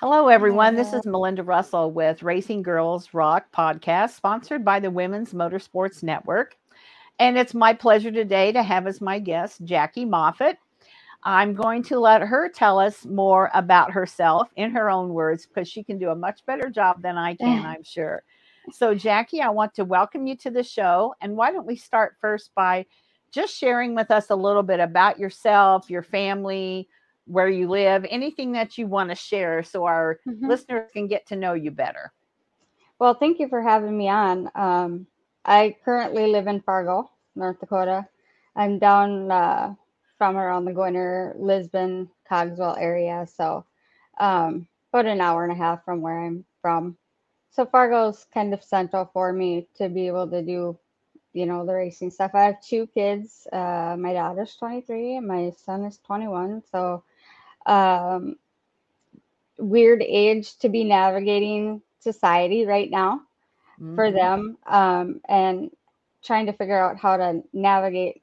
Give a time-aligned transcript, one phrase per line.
[0.00, 0.76] Hello, everyone.
[0.76, 6.56] This is Melinda Russell with Racing Girls Rock podcast, sponsored by the Women's Motorsports Network.
[7.18, 10.56] And it's my pleasure today to have as my guest Jackee Moffett.
[11.24, 15.68] I'm going to let her tell us more about herself in her own words because
[15.68, 18.22] she can do a much better job than I can, I'm sure.
[18.70, 21.12] So, Jackee, I want to welcome you to the show.
[21.20, 22.86] And why don't we start first by
[23.32, 26.88] just sharing with us a little bit about yourself, your family,
[27.28, 30.58] where you live, anything that you want to share so our Mhm.
[30.58, 32.12] listeners can get to know you better.
[32.98, 34.50] Well, thank you for having me on.
[34.54, 35.06] Um,
[35.44, 38.08] I currently live in Fargo, North Dakota.
[38.56, 39.74] I'm down uh,
[40.18, 43.64] from around the Gwinner, Lisbon, Cogswell area, so
[44.18, 46.96] um, about an hour and a half from where I'm from.
[47.50, 50.78] So Fargo's kind of central for me to be able to do,
[51.32, 52.32] you know, the racing stuff.
[52.34, 53.46] I have two kids.
[53.52, 56.62] Uh, my daughter's 23 and my son is 21.
[56.70, 57.04] So
[57.68, 58.36] um,
[59.58, 63.20] weird age to be navigating society right now
[63.94, 64.12] for Mhm.
[64.12, 65.70] them um, and
[66.24, 68.22] trying to figure out how to navigate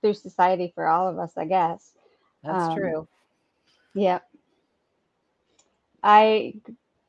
[0.00, 1.94] through society for all of us, I guess.
[2.42, 3.08] That's um, true.
[3.94, 4.28] Yep.
[6.02, 6.54] I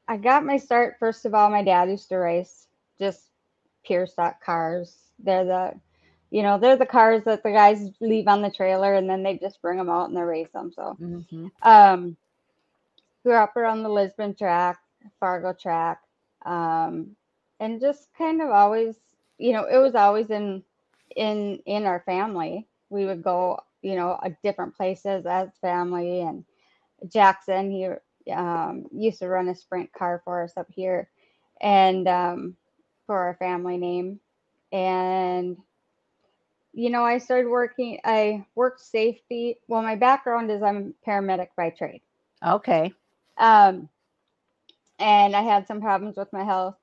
[0.07, 1.49] I got my start first of all.
[1.49, 2.67] My dad used to race
[2.99, 3.31] just
[3.85, 5.11] pure stock cars.
[5.19, 5.79] They're the
[6.31, 9.37] you know they're the cars that the guys leave on the trailer and then they
[9.37, 10.71] just bring them out and they race them.
[10.71, 11.51] So Mhm.
[11.63, 12.17] um,
[13.23, 14.79] grew up around the Lisbon track,
[15.19, 16.01] Fargo track,
[16.45, 17.15] um,
[17.59, 18.97] and just kind of always,
[19.37, 20.63] you know, it was always in
[21.15, 22.67] in in our family.
[22.89, 26.21] We would go, you know, different places as family.
[26.21, 26.43] And
[27.09, 27.87] Jackson, he
[28.31, 31.09] um, used to run a sprint car for us up here,
[31.61, 32.55] and um,
[33.05, 34.19] for our family name.
[34.71, 35.57] And
[36.77, 37.99] you know, I started working.
[38.05, 39.57] I worked safety.
[39.67, 42.01] Well, my background is I'm a paramedic by trade.
[42.45, 42.93] Okay.
[43.39, 43.89] Um,
[44.99, 46.75] and I had some problems with my health.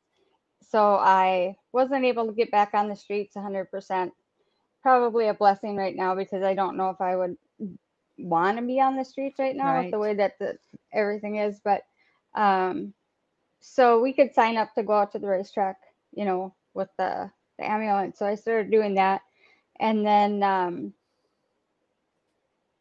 [0.69, 4.11] So I wasn't able to get back on the streets 100%.
[4.83, 7.37] Probably a blessing right now because I don't know if I would
[8.19, 10.59] want to be on the streets right now with the way that the,
[10.93, 11.61] everything is.
[11.63, 11.83] But
[12.35, 12.95] um,
[13.61, 15.77] so we could sign up to go out to the racetrack,
[16.13, 18.19] you know, with the, the ambulance.
[18.19, 19.23] So I started doing that.
[19.81, 20.93] And then um,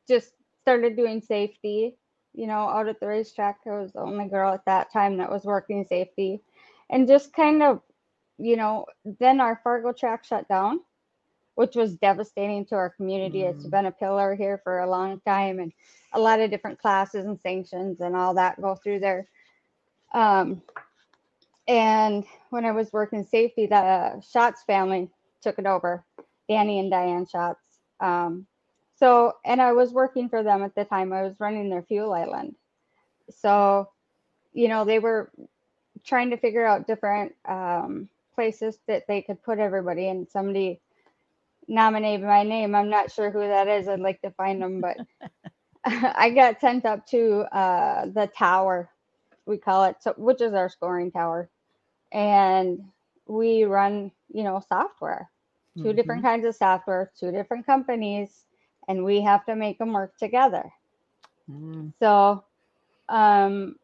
[0.07, 1.97] just started doing safety,
[2.33, 3.59] you know, out at the racetrack.
[3.65, 6.41] I was the only girl at that time that was working safety.
[6.89, 7.81] And just kind of,
[8.37, 8.85] you know,
[9.19, 10.79] then our Fargo track shut down,
[11.55, 13.41] which was devastating to our community.
[13.41, 15.71] It's been a pillar here for a long time and
[16.13, 19.27] a lot of different classes and sanctions and all that go through there.
[20.13, 20.61] Um,
[21.67, 25.09] and when I was working safety, the Shots family
[25.41, 26.03] took it over,
[26.49, 27.61] Danny and Diane Shots.
[27.99, 28.47] Um,
[28.95, 31.13] so, and I was working for them at the time.
[31.13, 32.55] I was running their fuel island.
[33.29, 33.89] So,
[34.53, 35.31] you know, they were
[36.05, 40.07] trying to figure out different um, places that they could put everybody.
[40.09, 40.81] And somebody
[41.67, 42.75] nominated my name.
[42.75, 43.87] I'm not sure who that is.
[43.87, 44.97] I'd like to find them, but
[45.85, 48.89] I got sent up to uh, the tower,
[49.45, 51.49] we call it, so which is our scoring tower,
[52.11, 52.79] and
[53.27, 55.29] we run, you know, software,
[55.81, 58.45] 2 different kinds of software, two different companies,
[58.87, 60.71] and we have to make them work together.
[61.49, 61.93] Mm.
[61.99, 62.43] So,
[63.09, 63.75] um,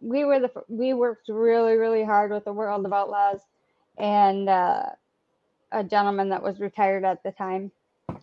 [0.00, 3.40] we were the we worked really really hard with the World of Outlaws,
[3.98, 4.84] and uh,
[5.72, 7.70] a gentleman that was retired at the time.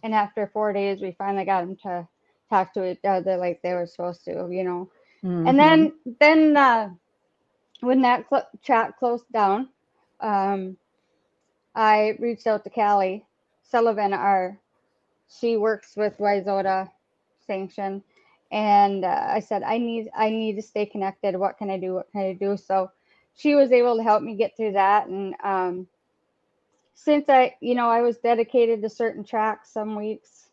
[0.03, 2.07] And after four days, we finally got him to
[2.49, 4.89] talk to each other like they were supposed to, you know.
[5.23, 5.49] Mhm.
[5.49, 6.89] And then then uh,
[7.81, 9.69] when that cl- track closed down,
[10.21, 10.77] um,
[11.75, 13.25] I reached out to Callie
[13.63, 14.59] Sullivan, our
[15.27, 16.89] she works with WISSOTA
[17.45, 18.03] Sanction,
[18.51, 21.35] and uh, I said I need I need to stay connected.
[21.35, 21.93] What can I do?
[21.95, 22.57] What can I do?
[22.57, 22.91] So
[23.35, 25.87] she was able to help me get through that, and um,
[26.95, 30.49] since I you know I was dedicated to certain tracks some weeks,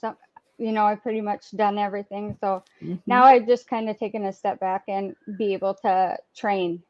[0.00, 0.16] some
[0.58, 2.36] you know I pretty much done everything.
[2.40, 3.02] So Mhm.
[3.06, 6.82] now I've just kind of taken a step back and be able to train,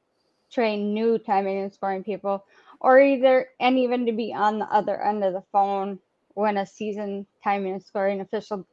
[0.50, 2.44] train new timing and scoring people,
[2.80, 5.98] or either and even to be on the other end of the phone
[6.34, 8.66] when a season timing and scoring official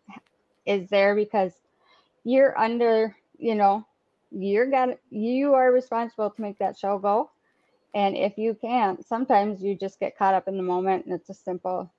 [0.65, 1.53] is there because
[2.23, 3.85] you're under, you know,
[4.31, 7.29] you're got you are responsible to make that show go.
[7.93, 11.29] And if you can't, sometimes you just get caught up in the moment and it's
[11.29, 11.93] a simple.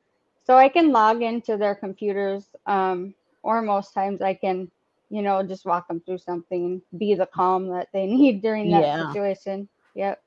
[0.45, 4.71] So I can log into their computers, um, or most times I can,
[5.11, 8.93] you know, just walk them through something, be the calm that they need during that
[8.93, 9.13] Yeah.
[9.13, 9.69] situation.
[9.95, 10.21] Yep.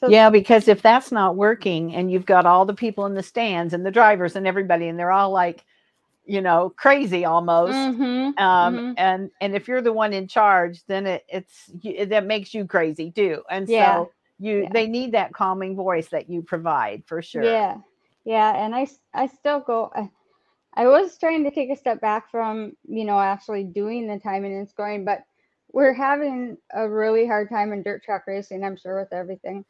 [0.00, 3.22] So Yeah, because if that's not working and you've got all the people in the
[3.22, 5.64] stands and the drivers and everybody, and they're all like
[6.26, 7.90] you know, crazy almost.
[7.90, 8.96] Mhm, Um, mhm.
[8.96, 11.70] and and if you're the one in charge, then it, it's
[12.10, 13.42] that makes you crazy too.
[13.50, 14.72] And Yeah, so you yeah.
[14.72, 17.60] they need that calming voice that you provide for sure.
[17.60, 17.78] Yeah,
[18.24, 19.90] yeah, and I I still go.
[19.94, 20.10] I,
[20.74, 24.56] I was trying to take a step back from you know actually doing the timing
[24.56, 25.24] and scoring, but
[25.72, 28.64] we're having a really hard time in dirt track racing.
[28.64, 29.64] I'm sure with everything,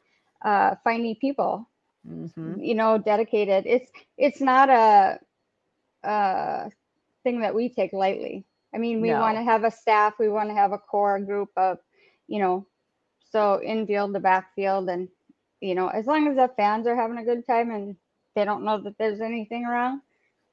[0.44, 1.68] uh, finding people
[2.04, 3.64] hmm you know dedicated.
[3.66, 5.18] It's it's not a,
[6.04, 6.70] a
[7.24, 8.46] thing that we take lightly.
[8.74, 11.50] I mean, we want to have a staff, we want to have a core group
[11.56, 11.78] of,
[12.28, 12.66] you know,
[13.30, 15.08] so in infield to backfield, and
[15.60, 17.96] you know, as long as the fans are having a good time and
[18.34, 20.00] they don't know that there's anything wrong,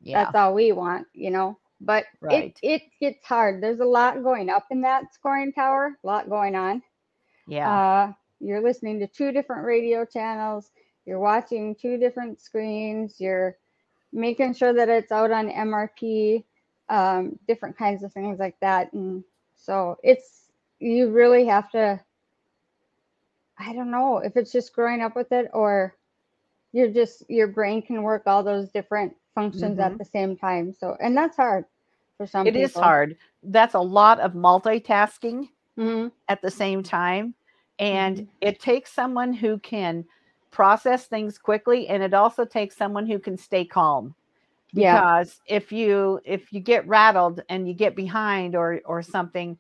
[0.02, 0.14] Yeah.
[0.14, 1.58] that's all we want, you know.
[1.82, 2.30] But Right.
[2.30, 3.62] it it gets hard.
[3.62, 6.82] There's a lot going up in that scoring tower, a lot going on.
[7.48, 7.82] Yeah.
[7.82, 10.72] Uh, you're listening to two different radio channels.
[11.06, 13.18] You're watching two different screens.
[13.20, 13.58] You're
[14.14, 16.44] making sure that it's out on MRP,
[16.90, 18.92] um, different kinds of things like that.
[18.94, 19.24] And
[19.56, 22.00] so it's, you really have to,
[23.58, 25.96] I don't know if it's just growing up with it or
[26.74, 29.86] you're just, your brain can work all those different functions Mhm.
[29.86, 30.74] at the same time.
[30.74, 31.66] So, and that's hard
[32.18, 32.64] for some It people.
[32.64, 33.18] is hard.
[33.44, 37.36] That's a lot of multitasking hmm at the same time.
[37.80, 38.32] And Mhm.
[38.42, 40.06] it takes someone who can
[40.52, 44.16] process things quickly and it also takes someone who can stay calm.
[44.74, 45.04] Yeah.
[45.04, 49.58] Because if you if you get rattled and you get behind or or something,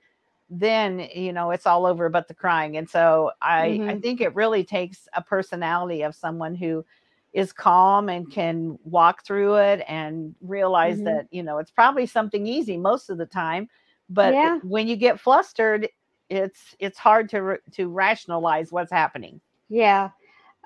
[0.49, 2.77] then you know it's all over but the crying.
[2.77, 4.03] And so I I Mhm.
[4.03, 6.85] think it really takes a personality of someone who
[7.33, 11.03] is calm and can walk through it and realize Mhm.
[11.03, 13.69] that you know it's probably something easy most of the time
[14.09, 14.61] but Yeah.
[14.61, 15.87] when you get flustered
[16.31, 20.11] it's it's hard to to rationalize what's happening Yeah,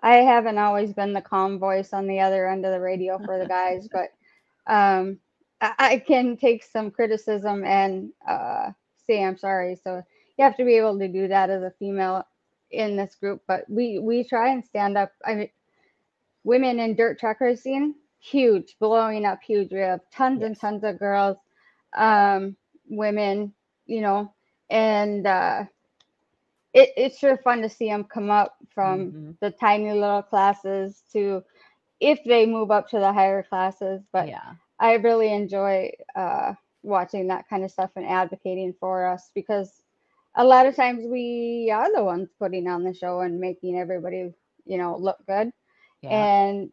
[0.03, 3.39] I haven't always been the calm voice on the other end of the radio for
[3.39, 4.09] the guys, but
[4.67, 5.19] um,
[5.61, 8.71] I, I can take some criticism and uh,
[9.07, 9.77] say I'm sorry.
[9.77, 10.03] So
[10.37, 12.25] you have to be able to do that as a female
[12.71, 13.43] in this group.
[13.47, 15.11] But we we try and stand up.
[15.25, 15.49] I mean,
[16.43, 19.71] women in dirt track racing, huge, blowing up huge.
[19.73, 21.37] We have tons and tons of girls,
[21.97, 22.57] um,
[22.89, 23.53] women,
[23.87, 24.34] you know,
[24.69, 25.65] and uh,
[26.73, 29.37] it, it's sure fun to see them come up from Mhm.
[29.41, 31.43] the tiny little classes to
[31.99, 34.01] if they move up to the higher classes.
[34.11, 36.53] But yeah I really enjoy uh,
[36.83, 39.83] watching that kind of stuff and advocating for us because
[40.35, 44.33] a lot of times we are the ones putting on the show and making everybody,
[44.65, 45.51] you know, look good.
[46.01, 46.69] yeah And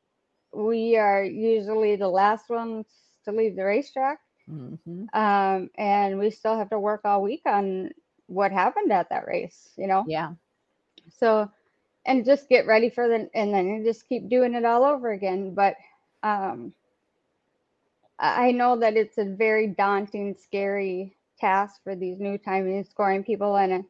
[0.53, 2.87] we are usually the last ones
[3.25, 4.19] to leave the racetrack.
[4.53, 7.91] Hmm Um, and we still have to work all week on
[8.27, 10.07] what happened at that race, you know?
[10.07, 10.35] yeah
[11.09, 11.51] So,
[12.07, 15.11] and just get ready for the, and then you just keep doing it all over
[15.11, 15.55] again.
[15.55, 15.77] But
[16.23, 16.75] um,
[18.19, 23.25] I know that it's a very daunting, scary task for these new timing and scoring
[23.25, 23.57] people.
[23.57, 23.85] And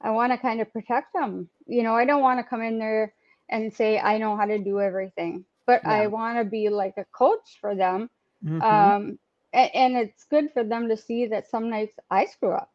[0.00, 1.48] I want to kind of protect them.
[1.66, 3.14] You know, I don't want to come in there
[3.48, 7.04] and say, I know how to do everything, but I want to be like a
[7.04, 8.10] coach for them.
[8.42, 8.60] Mhm.
[8.60, 9.18] Um,
[9.54, 12.70] and, and it's good for them to see that some nights I screw up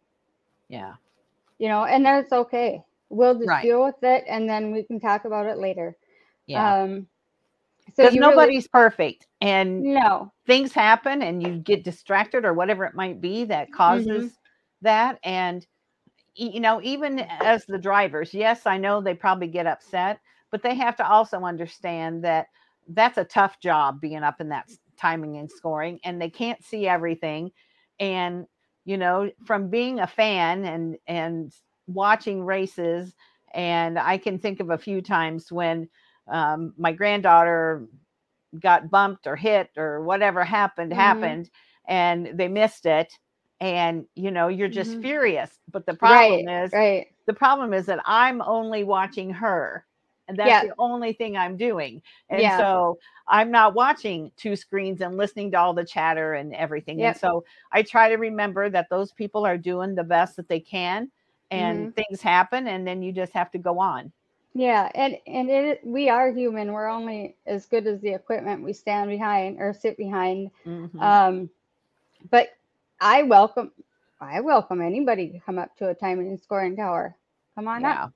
[0.70, 0.94] yeah
[1.60, 2.82] you know, and that's okay.
[3.10, 3.64] We'll just Right.
[3.64, 5.96] deal with it and then we can talk about it later.
[6.48, 7.08] yeah Um,
[7.96, 12.86] so because really- nobody's perfect and no, things happen and you get distracted or whatever
[12.86, 14.38] it might be that causes
[14.82, 15.66] that and
[16.36, 20.20] you know even as the drivers yes i know they probably get upset
[20.52, 22.48] but they have to also understand that
[22.90, 26.88] that's a tough job being up in that timing and scoring and they can't see
[26.88, 27.52] everything
[28.00, 28.46] and
[28.86, 31.54] you know from being a fan and and
[31.88, 33.16] watching races
[33.54, 35.88] and i can think of a few times when
[36.32, 37.88] um, my granddaughter
[38.60, 40.94] got bumped or hit or whatever happened Mhm.
[40.94, 41.50] happened
[41.88, 43.14] and they missed it
[43.60, 45.02] and you know you're just Mhm.
[45.02, 49.86] furious but the problem right, is right, the problem is that i'm only watching her
[50.30, 50.64] and that's Yeah.
[50.64, 52.58] the only thing i'm doing and Yeah.
[52.58, 57.14] so i'm not watching two screens and listening to all the chatter and everything Yep.
[57.16, 57.44] and so
[57.74, 61.12] i try to remember that those people are doing the best that they can
[61.52, 61.92] and Mm-hmm.
[61.92, 64.12] things happen and then you just have to go on
[64.56, 66.74] yeah, and and it we are human.
[66.74, 70.50] We're only as good as the equipment we stand behind or sit behind.
[70.66, 71.00] Mhm.
[71.00, 71.50] Um,
[72.32, 72.50] but
[73.00, 73.72] I welcome,
[74.20, 77.16] I welcome anybody to come up to a timing and scoring tower.
[77.54, 78.12] Come on up.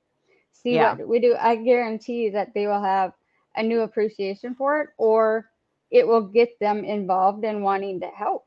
[0.70, 0.98] Yeah see Yeah.
[0.98, 1.36] what we do.
[1.40, 3.14] I guarantee that they will have
[3.56, 5.50] a new appreciation for it, or
[5.92, 8.46] it will get them involved in wanting to help.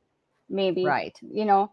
[0.48, 1.72] Maybe, right you know,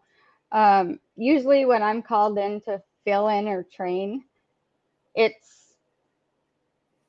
[0.52, 4.24] um, usually when I'm called in to fill in or train,
[5.14, 5.76] it's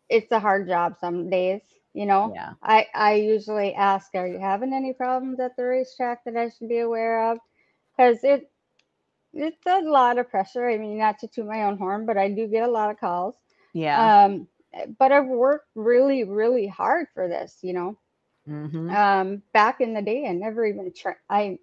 [0.10, 1.62] it's a hard job some days.
[1.94, 2.56] You know, Yeah.
[2.63, 6.70] I I usually ask, "Are you having any problems at the racetrack that I should
[6.70, 7.39] be aware of?"
[7.96, 8.51] Because it
[9.36, 10.70] it's a lot of pressure.
[10.70, 13.00] I mean, not to toot my own horn, but I do get a lot of
[13.00, 13.36] calls.
[13.74, 14.12] Yeah.
[14.25, 14.48] Um,
[15.00, 17.60] but I've worked really, really hard for this.
[17.62, 17.98] You know,
[18.48, 21.60] hmm um, back in the day, I never even tra- I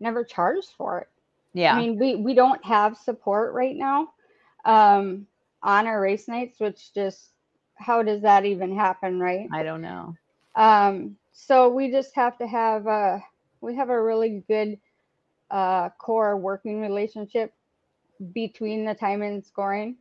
[0.00, 1.08] never charged for it.
[1.54, 1.74] Yeah.
[1.74, 4.08] I mean, we we don't have support right now
[4.64, 5.26] um,
[5.62, 7.32] on our race nights, which just
[7.76, 9.48] how does that even happen, right?
[9.52, 10.16] I don't know.
[10.54, 13.22] Um, so we just have to have a
[13.60, 14.78] we have a really good
[15.50, 17.52] uh, core working relationship
[18.32, 19.96] between the time and scoring,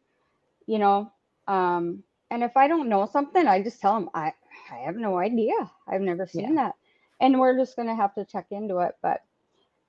[0.67, 1.11] you know.
[1.47, 4.33] Um, and if I don't know something, I just tell them I
[4.71, 5.53] I have no idea.
[5.87, 6.75] I've never seen that,
[7.21, 8.95] and we're just gonna have to check into it.
[9.01, 9.21] But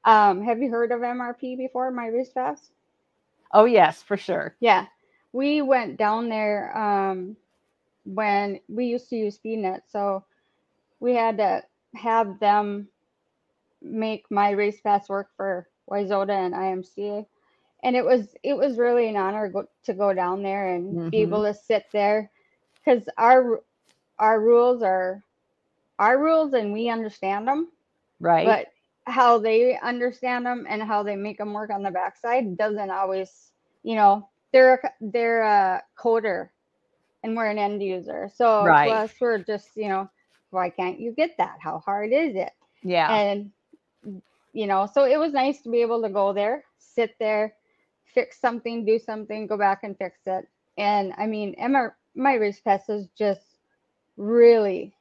[0.04, 1.92] um, have you heard of MRP before?
[1.92, 2.70] MyRacePass?
[3.52, 4.56] Oh yes, for sure.
[4.60, 4.86] Yeah,
[5.32, 7.36] we went down there um,
[8.04, 10.24] when we used to use SpeedNet, so
[11.00, 11.62] we had to
[11.94, 12.88] have them
[13.82, 17.26] make MyRacePass work for WISSOTA and IMCA,
[17.82, 21.18] and it was it was really an honor go, to go down there and be
[21.18, 21.22] Mhm.
[21.22, 22.30] able to sit there,
[22.84, 23.62] because our
[24.18, 25.22] our rules are
[25.98, 27.70] our rules and we understand them,
[28.20, 28.60] Right.
[28.60, 28.68] but
[29.06, 33.52] how they understand them and how they make them work on the backside doesn't always
[33.82, 36.48] you know they're a, they're a coder
[37.22, 38.82] and we're an end user so Right.
[38.82, 40.08] to us we're just you know
[40.50, 42.52] why can't you get that how hard is it
[42.82, 43.20] yeah.
[43.30, 43.50] and
[44.52, 47.54] you know so it was nice to be able to go there sit there
[48.14, 50.46] fix something do something go back and fix it
[50.78, 53.42] and i mean MRP my race pass is just
[54.16, 54.94] really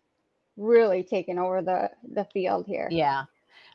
[0.58, 3.26] really taking over the the field here Yeah.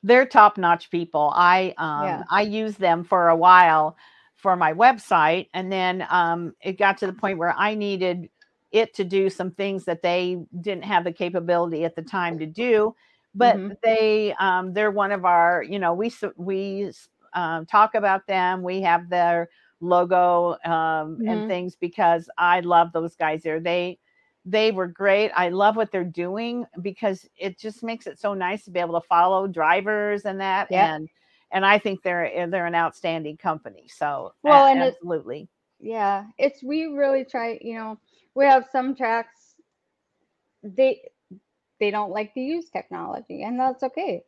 [0.03, 1.33] They're top-notch people.
[1.35, 2.23] I um Yeah.
[2.31, 3.97] I used them for a while
[4.37, 8.29] for my website and then um it got to the point where I needed
[8.73, 12.47] it to do some things that they didn't have the capability at the time to
[12.47, 12.95] do
[13.35, 13.77] but Mhm.
[13.83, 16.91] they um they're one of our you know we we
[17.35, 19.49] um, talk about them we have their
[19.81, 21.27] logo um Mhm.
[21.27, 23.99] and things because i love those guys there they
[24.45, 28.65] they were great i love what they're doing because it just makes it so nice
[28.65, 30.91] to be able to follow drivers and that Yep.
[30.91, 31.09] and
[31.53, 35.49] and i think they're eh, they're an outstanding company so Well, a- and it- absolutely
[35.81, 37.99] yeah it's we really try you know
[38.35, 39.57] we have some tracks
[40.63, 41.01] they
[41.81, 44.23] they don't like to use technology and that's okay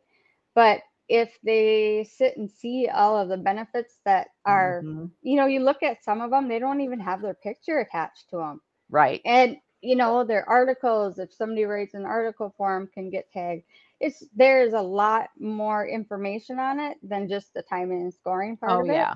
[0.55, 5.11] but if they sit and see all of the benefits that are Mhm.
[5.21, 8.29] you know you look at some of them they don't even have their picture attached
[8.29, 12.89] to them right and you know their articles if somebody writes an article for them
[12.93, 13.63] can get tagged
[13.99, 18.77] it's there's a lot more information on it than just the timing and scoring part
[18.77, 19.15] oh of it yeah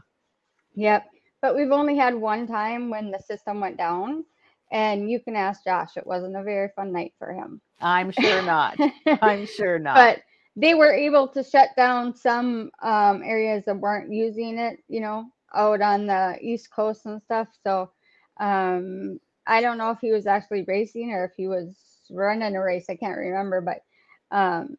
[0.76, 1.06] Yep.
[1.42, 4.26] But we've only had one time when the system went down.
[4.72, 7.62] And you can ask Josh, it wasn't a very fun night for him.
[7.82, 8.78] i'm sure not
[9.22, 10.22] i'm sure not but
[10.56, 15.26] they were able to shut down some um, areas that weren't using it, you know,
[15.56, 17.48] out on the East Coast and stuff.
[17.64, 17.92] So
[18.40, 21.76] um, I don't know if he was actually racing or if he was
[22.12, 22.88] running a race.
[22.90, 23.82] I can't remember, but
[24.36, 24.78] um,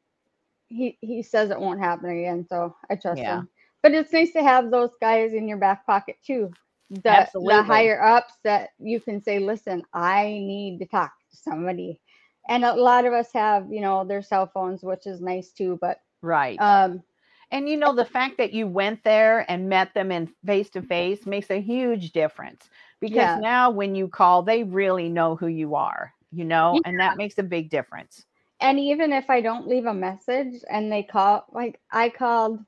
[0.69, 2.47] he he says it won't happen again.
[2.49, 3.29] So I trust Yeah.
[3.29, 3.49] him.
[3.83, 6.55] But it's nice to have those guys in your back pocket too.
[6.91, 7.43] The, Absolutely.
[7.43, 12.01] the higher ups that you can say, listen, I need to talk to somebody.
[12.49, 15.79] And a lot of us have, you know, their cell phones, which is nice too.
[15.81, 17.03] But right um,
[17.51, 20.83] And you know, the fact that you went there and met them in face to
[20.83, 22.69] face makes a huge difference
[23.01, 23.37] because Yeah.
[23.37, 27.39] now when you call, they really know who you are, you know, and that makes
[27.39, 28.27] a big difference.
[28.61, 32.61] and even if I don't leave a message and they call, like I called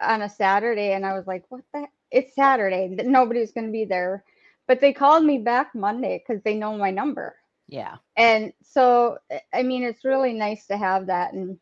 [0.00, 1.86] on a Saturday and I was like, what the?
[2.12, 2.88] It's Saturday.
[2.88, 4.24] Nobody's going to be there.
[4.68, 7.36] But they called me back Monday because they know my number.
[7.68, 7.96] Yeah.
[8.16, 9.18] And so,
[9.52, 11.32] I- mean, it's really nice to have that.
[11.32, 11.58] And,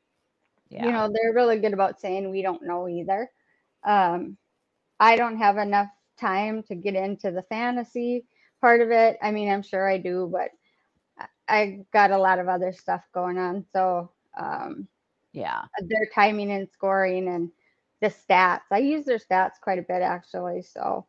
[0.69, 0.87] Yeah.
[0.87, 3.31] you know, they're really good about saying we don't know either.
[3.85, 4.37] Um,
[4.99, 5.89] I don't have enough
[6.19, 8.27] time to get into the fantasy
[8.61, 9.17] part of it.
[9.23, 10.51] I mean, I'm sure I do, but
[11.19, 13.65] I- I got a lot of other stuff going on.
[13.73, 14.89] So, um,
[15.33, 15.65] yeah.
[15.81, 17.51] their timing and scoring and
[18.01, 18.63] the stats.
[18.71, 20.63] I use their stats quite a bit actually.
[20.63, 21.07] So,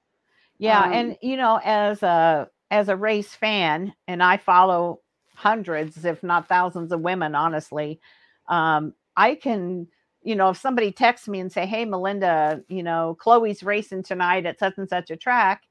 [0.58, 0.82] Yeah.
[0.82, 5.02] Um, and you know, as a as a race fan, and I follow
[5.36, 8.00] hundreds, if not thousands of women, honestly,
[8.48, 9.88] um, I can,
[10.24, 14.46] you know, if somebody texts me and say, Hey, Melinda, you know, Chloe's racing tonight
[14.46, 15.64] at such and such a track,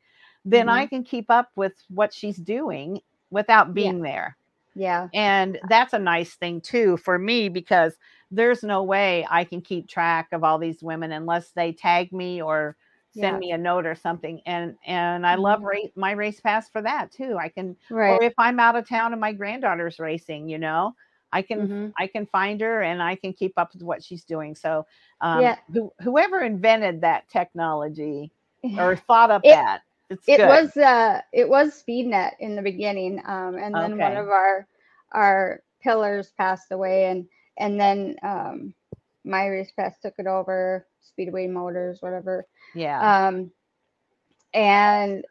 [0.45, 3.01] then I can keep up with what she's doing
[3.31, 4.37] without being there.
[4.75, 7.97] Yeah, And that's a nice thing too for me because
[8.31, 12.41] there's no way I can keep track of all these women unless they tag me
[12.41, 12.77] or
[13.11, 13.41] send Yeah.
[13.41, 14.41] me a note or something.
[14.47, 15.65] And and I love Mhm.
[15.65, 17.37] race MyRacePass for that too.
[17.39, 18.21] I can Right.
[18.21, 20.95] or if I'm out of town and my granddaughter's racing, you know,
[21.33, 21.95] I can Mhm.
[21.99, 24.55] I can find her and I can keep up with what she's doing.
[24.55, 24.87] So
[25.21, 25.59] um, Yeah.
[25.73, 28.33] who, whoever invented that technology
[28.77, 30.49] or thought up It- that, it's it good.
[30.49, 34.67] was uh it was speednet in the beginning um and then one of our
[35.13, 37.27] our pillars passed away and
[37.59, 38.75] and then um
[39.27, 43.27] MyRacePass took it over speedway motors whatever yeah.
[43.27, 43.51] um
[44.53, 45.25] and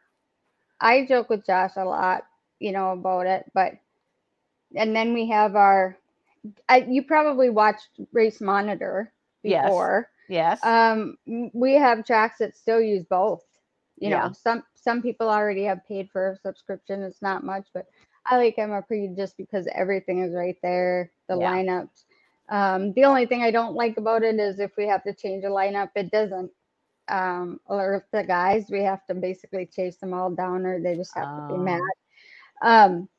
[0.80, 2.24] i joke with josh a lot
[2.60, 3.74] you know about it but
[4.76, 5.98] and then we have our
[6.70, 9.12] I, you probably watched race monitor
[9.44, 10.64] before yes.
[10.64, 11.18] um,
[11.54, 13.44] we have tracks that still use both.
[14.00, 14.22] You Yeah.
[14.22, 17.04] know, some some people already have paid for a subscription.
[17.04, 17.88] It's not much, but
[18.26, 21.12] I like MRP just because everything is right there.
[21.28, 21.50] The Yeah.
[21.50, 22.06] lineups.
[22.50, 25.44] Um, the only thing I don't like about it is if we have to change
[25.44, 26.52] a lineup, it doesn't
[27.10, 28.70] um, alert the guys.
[28.72, 31.60] We have to basically chase them all down, or they just have to be Oh.
[31.60, 31.82] mad.
[32.64, 33.10] Um,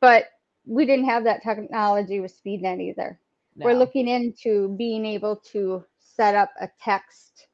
[0.00, 0.26] but
[0.66, 3.18] we didn't have that technology with SpeedNet either
[3.62, 7.48] we're looking into being able to set up a text.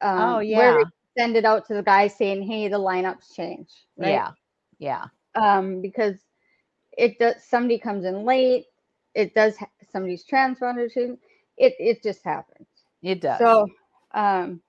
[0.00, 0.76] Um, oh Where yeah.
[0.76, 0.84] we
[1.16, 4.10] send it out to the guy saying, "Hey, the lineups change." Right?
[4.10, 4.30] Yeah.
[4.78, 5.06] Yeah.
[5.34, 6.26] Um, because
[6.96, 7.44] it does.
[7.44, 8.66] Somebody comes in late.
[9.14, 9.56] It does.
[9.56, 11.18] ha- Somebody's transponder to.
[11.56, 12.66] It it just happens.
[13.02, 13.38] It does.
[13.38, 13.66] So,
[14.14, 14.62] um,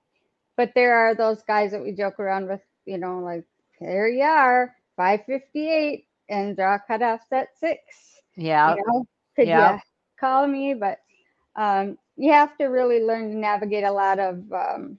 [0.56, 2.60] but there are those guys that we joke around with.
[2.86, 3.44] You know, like
[3.78, 7.80] here you are, five fifty eight, and draw cutoffs at six
[8.36, 8.76] yeah.
[8.76, 9.74] you know, could Yeah.
[9.74, 9.78] you
[10.18, 10.74] call me?
[10.74, 10.98] But
[11.56, 14.98] um, you have to really learn to navigate a lot of um,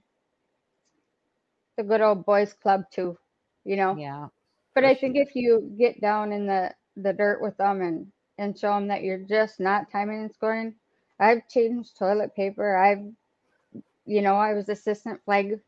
[1.76, 3.16] the good old boys club too,
[3.64, 3.98] you know.
[3.98, 4.28] Yeah.
[4.74, 8.58] but I think if you get down in the the dirt with them and and
[8.58, 10.74] show them that you're just not timing and scoring,
[11.18, 12.76] I've changed toilet paper.
[12.76, 13.04] I've,
[14.06, 15.60] you know, I was assistant flag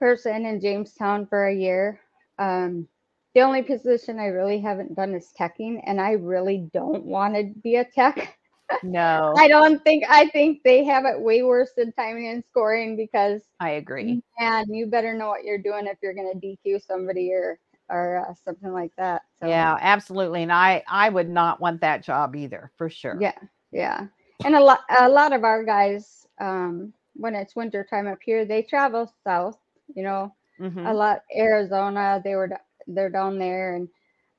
[0.00, 2.00] person in Jamestown for a year.
[2.38, 2.88] Um,
[3.34, 7.44] the only position I really haven't done is teching, and I really don't want to
[7.62, 8.38] be a tech.
[8.82, 12.96] No, I don't think I think they have it way worse than timing and scoring
[12.96, 14.20] because I agree.
[14.38, 18.26] And you better know what you're doing if you're going to DQ somebody or or
[18.28, 19.22] uh, something like that.
[19.38, 20.42] So Yeah, absolutely.
[20.42, 23.18] And I I would not want that job either, for sure.
[23.20, 23.38] yeah,
[23.72, 24.06] yeah.
[24.44, 28.44] And a lot a lot of our guys, um, when it's winter time up here,
[28.44, 29.58] they travel south.
[29.94, 30.86] You know, Mhm.
[30.86, 32.20] a lot Arizona.
[32.22, 32.50] They were
[32.86, 33.88] they're down there, and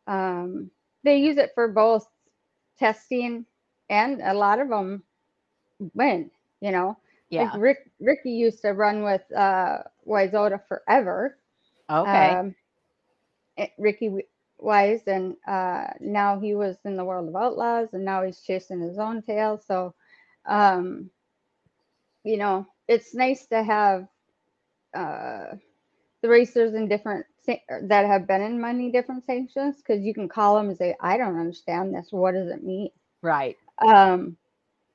[0.08, 0.72] um,
[1.04, 2.08] they use it for both
[2.78, 3.46] testing
[3.90, 5.04] and a lot of them
[5.94, 6.32] win.
[6.62, 6.98] You know,
[7.30, 7.38] Yeah.
[7.38, 9.84] like Rick Ricky used to run with uh,
[10.68, 11.38] forever.
[11.90, 12.40] Okay.
[12.40, 12.56] Um,
[13.58, 14.10] eh, Ricky
[14.60, 18.82] Weiss, and uh, now he was in the World of Outlaws, and now he's chasing
[18.82, 19.58] his own tail.
[19.58, 19.94] So,
[20.46, 21.10] um,
[22.24, 24.08] you know, it's nice to have
[24.94, 25.56] uh,
[26.22, 27.26] the racers in different
[27.84, 31.18] that have been in many different sanctions because you can call them and say, "I
[31.18, 32.08] don't understand this.
[32.12, 32.90] What does it mean?"
[33.22, 33.58] right.
[33.80, 34.38] Um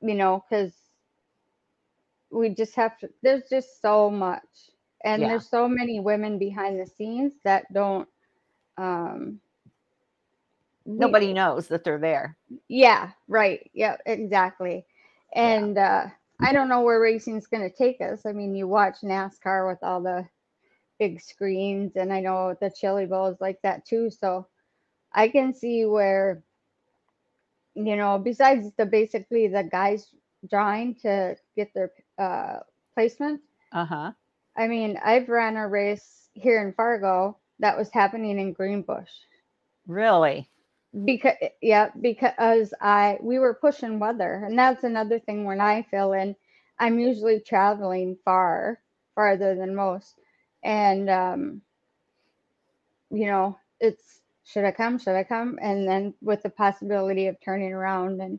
[0.01, 0.75] you know because
[2.31, 4.71] we just have to there's just so much
[5.05, 5.29] and Yeah.
[5.29, 8.09] there's so many women behind the scenes that don't
[8.79, 9.41] um
[10.85, 12.37] we- Nobody knows that they're there.
[12.69, 14.85] yeah right yeah exactly
[15.35, 16.05] and uh
[16.41, 19.79] i don't know where racing's going to take us i mean you watch nascar with
[19.83, 20.27] all the
[20.99, 24.47] big screens and i know the chili bowl is like that too so
[25.15, 26.43] i can see where
[27.75, 30.15] you know besides the basically the guys
[30.49, 32.59] drawing to get their uh
[32.95, 33.41] placement
[33.73, 34.13] Uh-huh.
[34.57, 39.11] i mean i've ran a race here in fargo that was happening in greenbush
[39.87, 40.51] Really?
[41.05, 46.13] because yeah because i we were pushing weather and that's another thing when i fill
[46.13, 46.35] in
[46.79, 48.79] i'm usually traveling far
[49.15, 50.15] farther than most
[50.65, 51.63] and um
[53.11, 54.20] you know it's
[54.51, 58.39] should i come should i come and then with the possibility of turning around and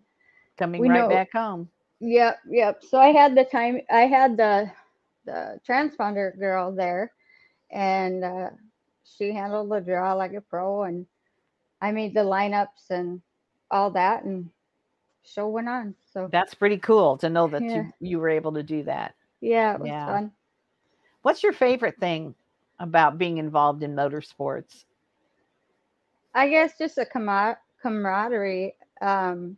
[0.58, 1.70] Coming right know- back home.
[2.00, 2.84] Yep, yep.
[2.84, 3.82] So I had the time.
[3.92, 4.72] I had the
[5.26, 7.12] the transponder girl there,
[7.72, 8.50] and uh,
[9.04, 11.06] she handled the draw like a pro, and
[11.82, 13.22] I made the lineups and
[13.72, 14.50] all that, and
[15.24, 15.96] show went on.
[16.12, 17.76] So That's pretty cool to know that Yeah.
[17.76, 19.14] you you were able to do that.
[19.40, 20.06] yeah, it was Yeah.
[20.08, 20.32] fun.
[21.22, 22.36] What's your favorite thing
[22.80, 24.86] about being involved in motorsports?
[26.34, 28.76] I guess just a camar- camaraderie.
[29.02, 29.58] Um,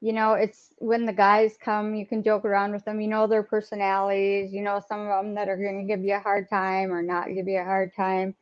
[0.00, 3.00] you know, it's when the guys come, you can joke around with them.
[3.00, 4.52] You know their personalities.
[4.52, 7.02] You know some of them that are going to give you a hard time or
[7.02, 8.34] not give you a hard time.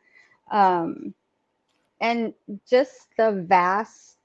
[0.50, 1.14] Um,
[2.00, 2.34] and
[2.68, 4.18] just the vast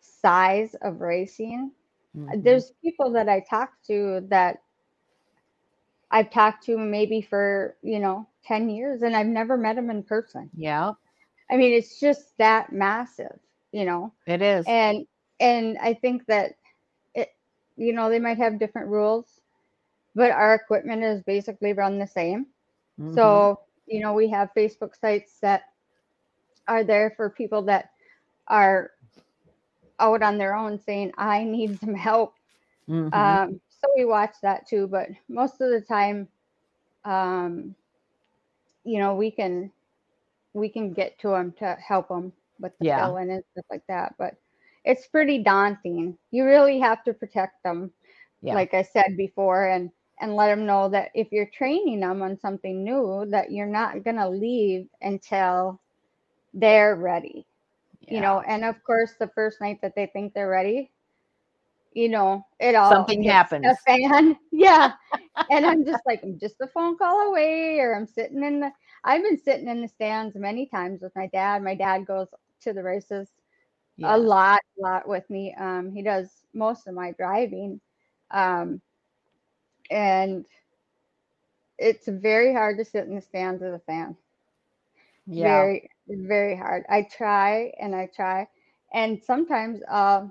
[0.00, 1.72] size of racing.
[2.14, 2.32] Mhm.
[2.42, 4.62] There's people that I talk to that
[6.10, 10.02] I've talked to maybe for, you know, 10 years and I've never met them in
[10.02, 10.50] person.
[10.54, 10.94] Yeah,
[11.50, 13.38] I mean, it's just that massive,
[13.72, 14.12] you know.
[14.26, 14.66] it is.
[14.66, 15.06] And
[15.40, 16.52] and I think that
[17.14, 17.28] it
[17.76, 19.40] you know, they might have different rules,
[20.14, 22.46] but our equipment is basically run the same.
[22.98, 23.14] Mhm.
[23.14, 25.62] So, you know, we have Facebook sites that
[26.68, 27.90] are there for people that
[28.48, 28.90] are
[29.98, 32.34] out on their own saying, I need some help.
[32.88, 33.10] Mhm.
[33.12, 36.28] Um, so we watch that too, but most of the time,
[37.04, 37.74] um,
[38.84, 39.72] you know, we can
[40.56, 43.14] we can get to them to help them with the Yeah.
[43.16, 44.14] and stuff like that.
[44.18, 44.34] But
[44.84, 46.18] it's pretty daunting.
[46.30, 47.92] You really have to protect them,
[48.42, 48.54] Yeah.
[48.54, 49.90] like I said before, and
[50.20, 54.04] and let them know that if you're training them on something new, that you're not
[54.04, 55.80] gonna leave until
[56.54, 57.46] they're ready
[58.08, 60.90] you know and of course the first night that they think they're ready
[61.92, 63.64] you know it all Something happens.
[63.64, 64.92] a fan yeah
[65.50, 68.70] and i'm just like i'm just a phone call away or i'm sitting in the
[69.06, 71.62] i've been sitting in the stands many times with my dad.
[71.64, 72.28] My dad goes
[72.62, 73.30] to the races
[73.96, 74.16] Yeah.
[74.16, 75.54] a lot lot with me.
[75.58, 77.80] Um he does most of my driving.
[78.32, 78.82] Um
[79.90, 80.46] and
[81.78, 84.16] it's very hard to sit in the stands as a fan.
[85.26, 85.68] Yeah.
[85.68, 86.84] very very hard.
[86.88, 88.48] I try and i try.
[88.94, 90.26] And sometimes uh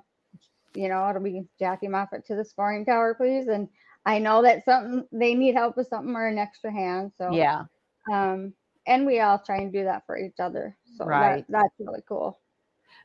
[0.76, 3.48] you know it'll be Jackee Moffett to the scoring tower please.
[3.48, 3.70] And
[4.06, 7.66] i know that something they need help with something or an extra hand so yeah.
[8.12, 8.54] um
[8.88, 11.46] and we all try and do that for each other so that- Right.
[11.50, 12.40] that's really cool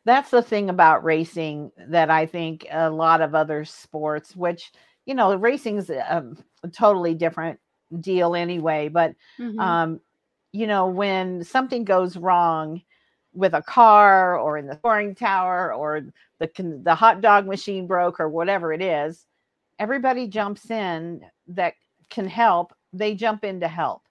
[0.05, 4.73] that's the thing about racing that I think a lot of other sports, which
[5.07, 6.25] you know, racing's a,
[6.63, 7.59] a totally different
[8.01, 8.89] deal anyway.
[8.89, 9.59] But Mhm.
[9.59, 10.01] um,
[10.53, 12.83] you know, when something goes wrong
[13.33, 16.03] with a car or in the scoring tower or
[16.39, 19.27] the the hot dog machine broke or whatever it is,
[19.79, 21.75] everybody jumps in that
[22.09, 22.73] can help.
[22.93, 24.03] They jump in to help.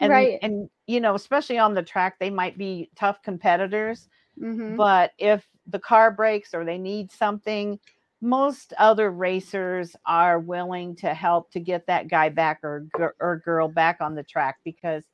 [0.00, 0.38] And, Right.
[0.42, 4.86] and you know, especially on the track, they might be tough competitors, Mhm.
[4.86, 7.78] but if the car breaks or they need something
[8.20, 12.86] most other racers are willing to help to get that guy back or
[13.20, 15.04] or girl back on the track because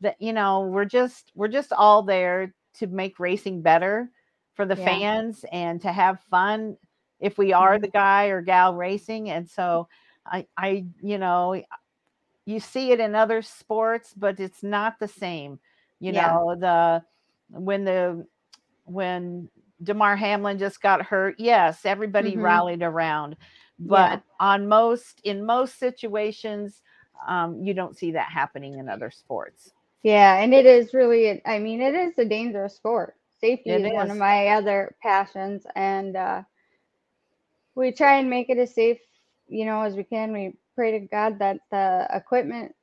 [0.00, 4.10] that you know we're just we're just all there to make racing better
[4.54, 5.00] for the Yeah.
[5.00, 6.76] fans and to have fun
[7.20, 7.80] if we are Mhm.
[7.80, 9.88] the guy or gal racing and so
[10.26, 11.62] i i you know
[12.50, 15.58] you see it in other sports but it's not the same
[16.00, 16.30] you Yeah.
[16.30, 17.02] know the
[17.50, 18.26] when the
[18.84, 19.48] when
[19.82, 22.42] Damar Hamlin just got hurt, yes, everybody Mhm.
[22.42, 23.36] rallied around.
[23.78, 26.82] But on most in most situations,
[27.26, 29.72] um, you don't see that happening in other sports.
[30.02, 33.16] Yeah, and it is really, I mean, it is a dangerous sport.
[33.40, 36.42] Safety It is, one of my other passions, and uh,
[37.74, 38.98] we try and make it as safe,
[39.48, 40.32] you know, as we can.
[40.32, 42.74] We pray to God that the equipment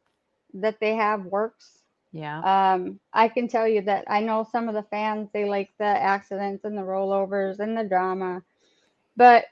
[0.55, 1.79] that they have works.
[2.11, 2.43] Yeah.
[2.43, 5.85] Um, I can tell you that I know some of the fans, they like the
[5.85, 8.43] accidents and the rollovers and the drama.
[9.17, 9.45] But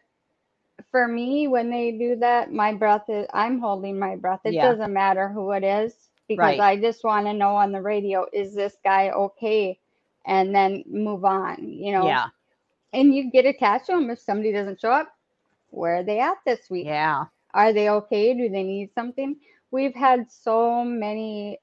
[0.91, 4.41] for me, when they do that, my breath is, I'm holding my breath.
[4.45, 4.61] It Yeah.
[4.61, 6.59] doesn't matter who it is because Right.
[6.59, 9.79] I just want to know on the radio, is this guy okay?
[10.25, 12.07] And then move on, you know?
[12.07, 12.29] Yeah.
[12.93, 15.13] And you get attached to them if somebody doesn't show up.
[15.71, 16.91] Where are they at this week?
[16.91, 17.25] Yeah.
[17.55, 18.35] Are they okay?
[18.35, 19.37] Do they need something?
[19.71, 21.59] We've had so many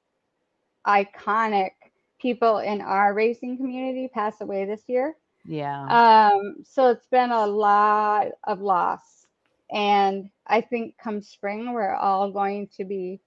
[0.86, 1.72] iconic
[2.20, 5.16] people in our racing community pass away this year.
[5.44, 5.90] Yeah.
[5.90, 9.26] Um, so it's been a lot of loss.
[9.70, 13.20] And I think come spring, we're all going to be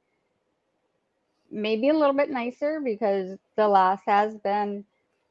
[1.51, 4.85] maybe a little bit nicer because the loss has been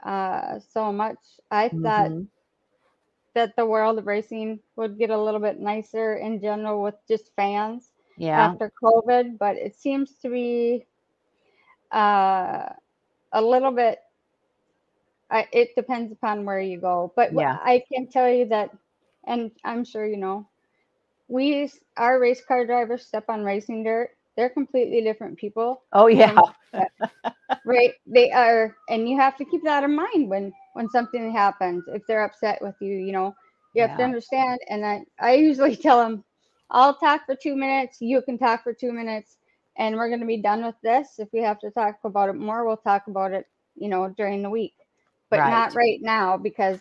[0.04, 1.18] uh, so much.
[1.50, 2.28] I thought Mhm.
[3.34, 7.34] That the world of racing would get a little bit nicer in general with just
[7.36, 8.54] fans Yeah.
[8.54, 10.86] after COVID, but it seems to be
[11.92, 12.68] uh,
[13.32, 13.98] a little bit.
[15.30, 17.58] I, it depends upon where you go, but Yeah.
[17.64, 18.70] I can tell you that,
[19.26, 20.48] and I'm sure you know,
[21.28, 24.10] we our race car drivers step on racing dirt.
[24.36, 26.40] They're completely different people, Oh yeah.
[27.64, 27.92] right?
[28.06, 31.84] They are, and you have to keep that in mind when when something happens.
[31.88, 33.34] If they're upset with you, you know,
[33.74, 34.60] you have to understand.
[34.70, 36.24] And I I usually tell them,
[36.70, 37.98] I'll talk for two minutes.
[38.00, 39.38] You can talk for two minutes,
[39.78, 41.18] and we're going to be done with this.
[41.18, 44.42] If we have to talk about it more, we'll talk about it, you know, during
[44.42, 44.74] the week,
[45.30, 45.74] but not Right.
[45.74, 46.80] right now because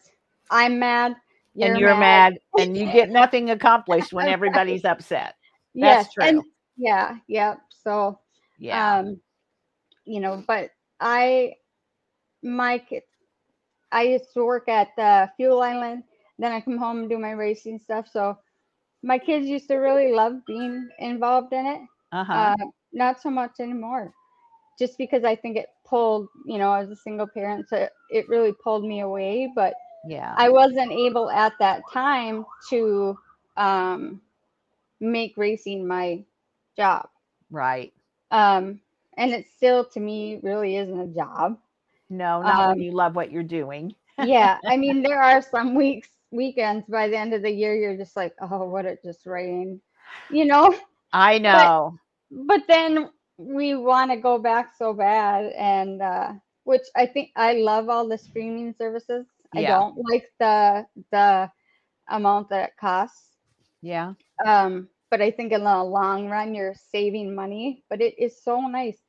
[0.51, 1.15] I'm mad.
[1.61, 4.41] and you're mad and you get nothing accomplished when Right.
[4.41, 5.35] everybody's upset.
[5.73, 6.23] Yes, That's true.
[6.23, 6.43] and
[6.77, 7.55] yeah, yeah.
[7.69, 8.19] So
[8.57, 8.85] Yeah.
[8.91, 9.21] um
[10.05, 11.53] you know but i
[12.43, 13.05] my kids
[13.93, 16.03] i used to work at the fuel island
[16.39, 18.37] then i come home and do my racing stuff so
[19.03, 21.81] my kids used to really love being involved in it
[22.13, 22.53] Uh-huh.
[22.57, 24.13] Uh, not so much anymore.
[24.79, 28.29] Just because I think it pulled, you know, as a single parent, so it, it
[28.29, 29.51] really pulled me away.
[29.55, 29.75] But
[30.07, 30.37] yeah.
[30.37, 33.17] I wasn't able at that time to
[33.57, 34.21] um,
[34.99, 36.23] make racing my
[36.77, 37.09] job.
[37.51, 37.93] right.
[38.31, 38.81] Um,
[39.17, 41.57] and it still, to me, really isn't a job.
[42.09, 43.95] No, not Um, when you love what you're doing.
[44.17, 47.97] yeah, I mean, there are some weeks, weekends by the end of the year, you're
[47.97, 49.81] just like, oh, what it just rained,
[50.29, 50.73] you know?
[51.13, 51.99] I know.
[52.31, 55.51] But then we want to go back so bad.
[55.53, 59.27] And, uh, which I think I love all the streaming services.
[59.55, 59.65] I Yeah.
[59.65, 61.51] don't like the, the
[62.09, 63.37] amount that it costs.
[63.81, 64.13] yeah.
[64.45, 68.61] Um, but I think in the long run, you're saving money, but it is so
[68.61, 68.99] nice.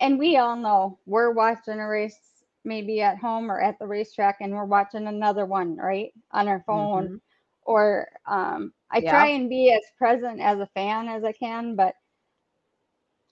[0.00, 2.18] And we all know we're watching a race
[2.66, 6.12] maybe at home or at the racetrack and we're watching another one, right?
[6.32, 7.08] On our phone.
[7.08, 7.20] Mhm.
[7.62, 9.10] Or um, I Yeah.
[9.10, 11.94] try and be as present as a fan as I can, but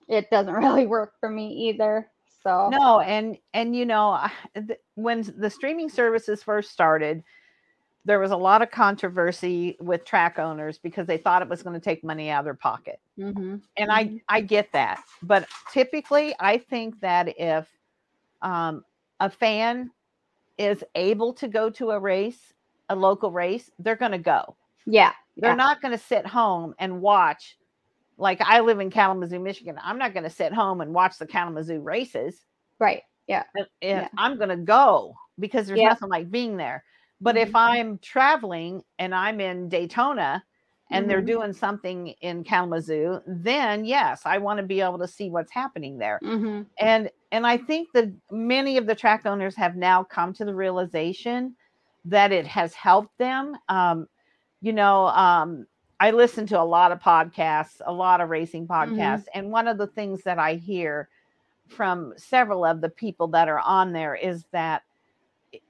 [0.09, 2.11] it doesn't really work for me either.
[2.43, 4.19] So No, and and you know,
[4.95, 7.23] when the streaming services first started,
[8.05, 11.75] there was a lot of controversy with track owners because they thought it was going
[11.75, 13.01] to take money out of their pocket.
[13.19, 13.91] mhm, and.
[13.93, 17.69] I I get that, but typically I think that if
[18.43, 18.85] um,
[19.21, 19.91] a fan
[20.59, 22.53] is able to go to a race,
[22.89, 24.57] a local race, they're going to go.
[24.87, 27.57] yeah, They're yeah, not going to sit home and watch.
[28.17, 29.77] Like I live in Kalamazoo, Michigan.
[29.83, 32.45] I'm not going to sit home and watch the Kalamazoo races.
[32.79, 33.03] right.
[33.27, 34.09] Yeah, If- if Yeah.
[34.19, 35.89] I'm going to go because there's Yeah.
[35.89, 36.85] nothing like being there.
[37.21, 37.57] But if Mhm.
[37.57, 40.45] I'm traveling and I'm in Daytona
[40.91, 41.27] and they're Mhm.
[41.27, 45.99] doing something in Kalamazoo, then yes, I want to be able to see what's happening
[45.99, 46.23] there.
[46.23, 50.45] hmm And and I think that many of the track owners have now come to
[50.45, 51.57] the realization
[52.05, 53.57] that it has helped them.
[53.69, 54.07] Um,
[54.61, 55.67] you know, um,
[55.99, 59.79] I listen to a lot of podcasts, a lot of racing podcasts, and one of
[59.79, 61.09] the things that I hear
[61.67, 64.83] from several of the people that are on there is that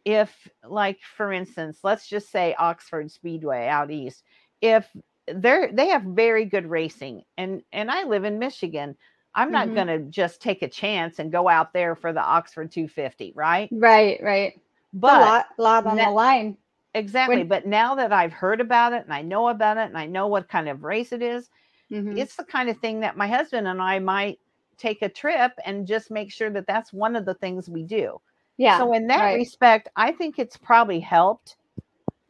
[0.05, 4.22] if like for instance let's just say oxford speedway out east
[4.62, 4.88] if
[5.29, 8.96] they're they have very good racing and and i live in michigan
[9.35, 9.75] i'm not Mhm.
[9.75, 13.68] going to just take a chance and go out there for the oxford 250 right
[13.73, 14.61] right, right.
[14.92, 16.57] but a lot, lot on that- the line.
[16.94, 19.99] exactly when- but now that i've heard about it and i know about it and
[19.99, 21.51] i know what kind of race it is
[21.90, 22.16] Mhm.
[22.18, 24.38] it's the kind of thing that my husband and i might
[24.77, 28.20] take a trip and just make sure that that's one of the things we do
[28.57, 28.79] Yeah.
[28.79, 29.35] so in that right.
[29.35, 31.57] respect, I think it's probably helped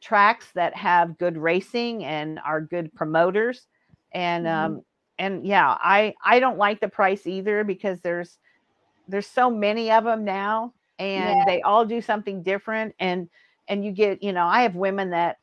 [0.00, 3.66] tracks that have good racing and are good promoters.
[4.12, 4.50] And Mhm.
[4.64, 4.82] um
[5.18, 8.38] and yeah, I I don't like the price either because there's
[9.08, 11.44] there's so many of them now and Yeah.
[11.46, 13.28] they all do something different and
[13.68, 15.38] and you get, you know, I have women that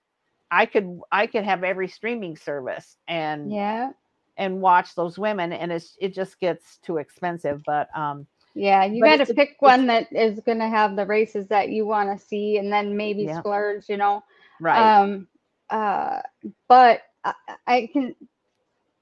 [0.51, 3.91] I could I could have every streaming service and yeah.
[4.38, 9.03] and watch those women and it's it just gets too expensive but um Yeah, you
[9.03, 12.25] got to pick one that is going to have the races that you want to
[12.25, 13.27] see, and then maybe Yeah.
[13.27, 13.88] splurge.
[13.89, 14.23] You know,
[14.60, 15.27] right um,
[15.69, 16.21] uh,
[16.67, 17.34] but I,
[17.67, 18.15] I can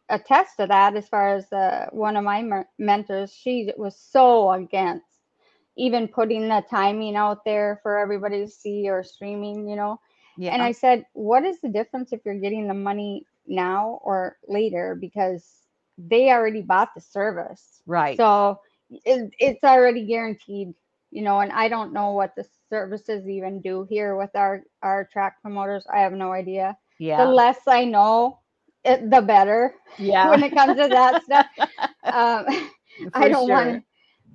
[0.09, 0.95] attest to that.
[0.95, 5.05] As far as uh, one of my mer- mentors, she was so against
[5.77, 9.67] even putting the timing out there for everybody to see or streaming.
[9.67, 9.99] You know,
[10.37, 14.37] yeah and I said, what is the difference if you're getting the money now or
[14.47, 14.95] later?
[14.99, 15.67] Because
[15.97, 17.81] they already bought the service.
[17.85, 20.73] right So it, it's already guaranteed,
[21.11, 25.05] you know, and I don't know what the services even do here with our, our
[25.11, 25.85] track promoters.
[25.93, 26.77] I have no idea.
[26.99, 28.38] yeah The less I know,
[28.83, 31.45] it, the better yeah when it comes to that stuff.
[32.11, 32.45] Um,
[33.13, 33.49] I don't sure.
[33.49, 33.83] want to,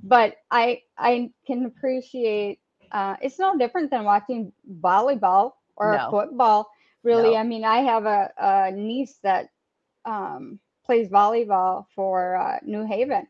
[0.02, 2.61] but I, I can appreciate,
[2.92, 6.11] uh, it's no different than watching volleyball or No.
[6.11, 6.68] football.
[7.02, 7.37] Really, No.
[7.37, 9.48] I mean, I have a, a niece that
[10.04, 13.26] um, plays volleyball for uh, New Haven,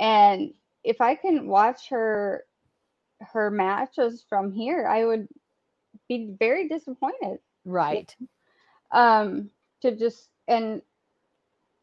[0.00, 0.52] and
[0.84, 2.44] if I can watch her
[3.20, 5.28] her matches from here, I would
[6.08, 7.38] be very disappointed.
[7.64, 8.16] Right.
[8.92, 9.50] Um,
[9.82, 10.82] to just and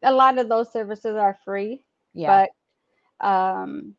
[0.02, 2.26] a lot of those services are free, Yeah.
[2.26, 2.50] but
[3.20, 3.94] um,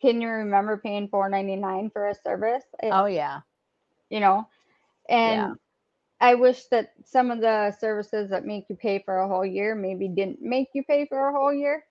[0.00, 2.64] can you remember paying four ninety nine for a service?
[2.82, 3.42] It- oh yeah.
[4.10, 4.46] you know
[5.08, 5.54] and Yeah.
[6.20, 9.74] i wish that some of the services that make you pay for a whole year
[9.74, 11.84] maybe didn't make you pay for a whole year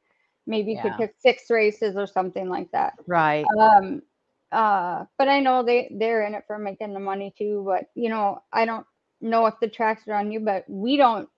[0.47, 0.93] maybe you Yeah.
[0.93, 3.51] could pick six races or something like that Right.
[3.61, 4.01] um
[4.51, 8.09] uh but i know they they're in it for making the money too but you
[8.09, 8.85] know i don't
[9.21, 11.29] know if the tracks are on you but we don't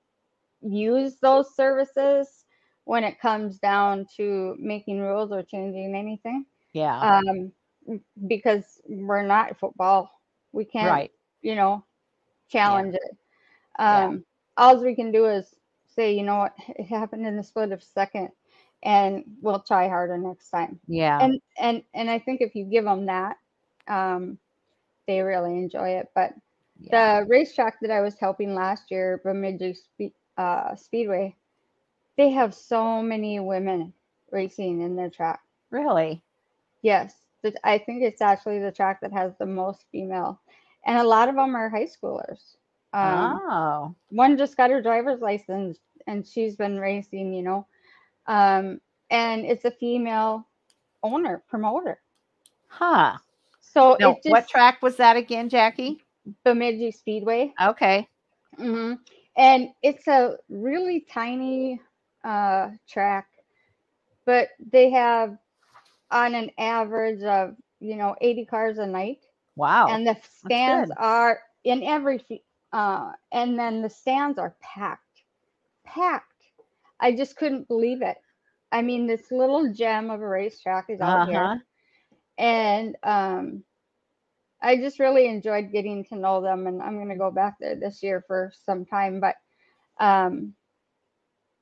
[0.65, 2.45] use those services
[2.86, 7.01] when it comes down to making rules or changing anything Yeah.
[7.01, 7.51] um
[8.28, 10.12] because we're not football
[10.51, 11.12] we can't right.
[11.41, 11.84] you know
[12.49, 13.17] challenge it
[13.80, 14.08] Yeah.
[14.08, 14.25] um
[14.58, 15.56] all we can do is
[15.88, 18.30] say, you know what, it happened in the split of a second,
[18.84, 20.80] and we'll try harder next time.
[20.88, 21.21] Yeah.
[21.21, 23.38] And and and I think if you give them that,
[23.88, 24.38] um,
[25.08, 26.10] they really enjoy it.
[26.15, 26.34] But
[26.80, 27.19] yeah.
[27.21, 29.75] the racetrack that I was helping last year, Bemidji
[30.37, 31.35] uh, Speedway,
[32.17, 33.93] they have so many women
[34.31, 35.41] racing in their track.
[35.71, 36.21] Really?
[36.81, 37.15] Yes,
[37.63, 40.39] I think it's actually the track that has the most female,
[40.85, 42.55] and a lot of them are high schoolers.
[42.93, 43.95] Um, oh.
[44.09, 47.33] One just got her driver's license, and she's been racing.
[47.33, 47.67] You know,
[48.27, 50.47] um, and it's a female
[51.03, 51.99] owner promoter.
[52.67, 53.17] Huh.
[53.59, 55.97] So just what track was that again, Jackee?
[56.43, 57.53] Bemidji Speedway.
[57.61, 58.07] Okay.
[58.57, 58.93] hmm
[59.37, 61.81] And it's a really tiny
[62.23, 63.27] uh, track,
[64.25, 65.37] but they have
[66.11, 69.19] on an average of you know 80 cars a night,
[69.55, 69.87] Wow.
[69.89, 72.21] and the stands are in every
[72.71, 75.23] uh, and then the stands are packed,
[75.85, 76.31] packed.
[76.99, 78.17] I just couldn't believe it.
[78.71, 81.31] I mean, this little gem of a racetrack is out uh-huh.
[81.31, 81.65] here,
[82.37, 83.63] and um,
[84.65, 88.01] I just really enjoyed getting to know them, and I'm gonna go back there this
[88.01, 89.19] year for some time.
[89.19, 89.36] But
[89.99, 90.54] um,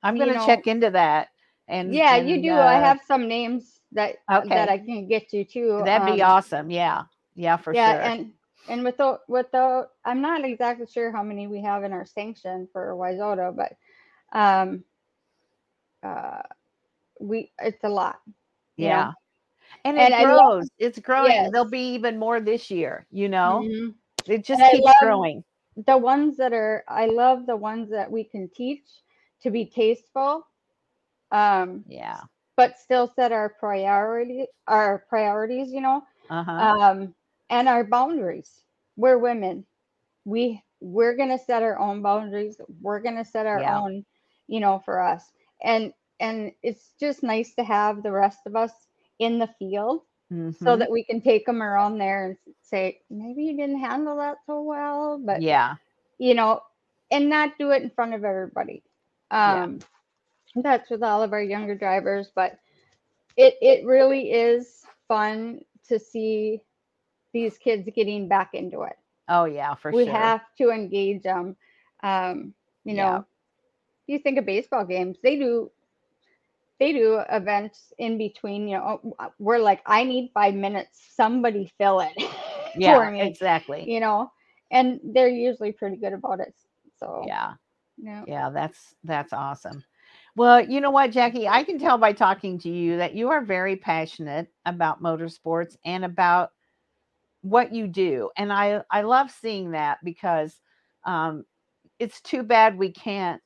[0.01, 1.29] I'm going to know- check into that.
[1.69, 2.51] And yeah, you and, do.
[2.51, 4.49] I uh, have some names that Okay.
[4.49, 5.81] that I can get you too.
[5.85, 6.69] That'd be um, awesome.
[6.69, 7.03] Yeah.
[7.35, 8.01] Yeah, for yeah, sure.
[8.01, 8.33] and
[8.69, 12.05] and with the with the I'm not exactly sure how many we have in our
[12.05, 13.73] sanction for WISSOTA, but
[14.37, 14.83] um,
[16.03, 16.41] uh,
[17.19, 18.19] we it's a lot.
[18.75, 19.05] Yeah.
[19.05, 19.13] know?
[19.83, 20.69] And And it love- grows.
[20.77, 21.31] it's growing.
[21.33, 21.51] Yes.
[21.51, 23.65] There'll be even more this year, you know?
[23.65, 23.95] Mhm.
[24.27, 25.43] It just And keeps growing.
[25.75, 29.03] the ones that are I love the ones that we can teach
[29.41, 30.47] to be tasteful,
[31.31, 32.21] um, Yeah.
[32.55, 36.67] but still set our priority our priorities, you know, Uh-huh.
[36.67, 37.13] um,
[37.49, 38.63] and our boundaries.
[38.95, 39.65] We're women.
[40.25, 42.59] We we're gonna set our own boundaries.
[42.81, 43.77] We're gonna set our Yeah.
[43.79, 44.05] own,
[44.47, 45.31] you know, for us.
[45.63, 48.87] And and it's just nice to have the rest of us
[49.19, 50.01] in the field
[50.51, 50.77] so Mhm.
[50.77, 54.61] that we can take them around there and say, maybe you didn't handle that so
[54.61, 55.75] well, but yeah.
[56.17, 56.61] you know,
[57.11, 58.83] and not do it in front of everybody.
[59.43, 59.63] Yeah.
[59.63, 59.79] Um,
[60.55, 62.59] That's with all of our younger drivers, but
[63.37, 66.61] it it really is fun to see
[67.33, 68.97] these kids getting back into it.
[69.29, 70.19] Oh yeah, for we sure.
[70.23, 71.55] We have to engage them.
[72.03, 72.95] Um, you Yeah.
[72.95, 73.25] know,
[74.07, 75.71] you think of baseball games, they do
[76.83, 81.71] they do events in between, you know, uh, we're like, I need five minutes, somebody
[81.79, 82.23] fill it
[82.77, 83.91] yeah, for me, exactly.
[83.91, 84.31] you know,
[84.71, 86.53] and they're usually pretty good about it.
[86.99, 87.53] So Yeah.
[88.01, 88.25] yeah.
[88.27, 89.83] Yeah, that's that's awesome.
[90.35, 93.43] Well, you know what, Jackee, I can tell by talking to you that you are
[93.43, 96.51] very passionate about motorsports and about
[97.41, 98.31] what you do.
[98.37, 100.61] And I I love seeing that because
[101.05, 101.45] um
[101.99, 103.42] it's too bad we can't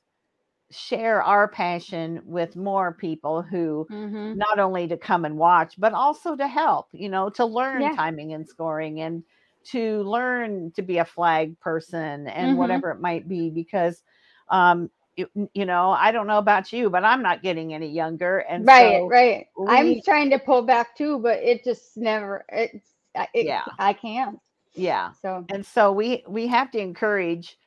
[0.71, 5.93] share our passion with more people who hmm not only to come and watch but
[5.93, 7.89] also to help, you know, to learn Yeah.
[7.89, 9.23] timing and scoring and
[9.65, 12.57] to learn to be a flag person and Mhm.
[12.57, 14.03] whatever it might be because
[14.49, 18.39] um you, you know i don't know about you but i'm not getting any younger
[18.39, 19.47] and Right, so right.
[19.67, 22.45] I'm trying to pull back too, but it just never.
[22.49, 22.93] It's
[23.33, 23.63] it, Yeah.
[23.77, 24.39] I can't.
[24.75, 27.57] yeah So and so we we have to encourage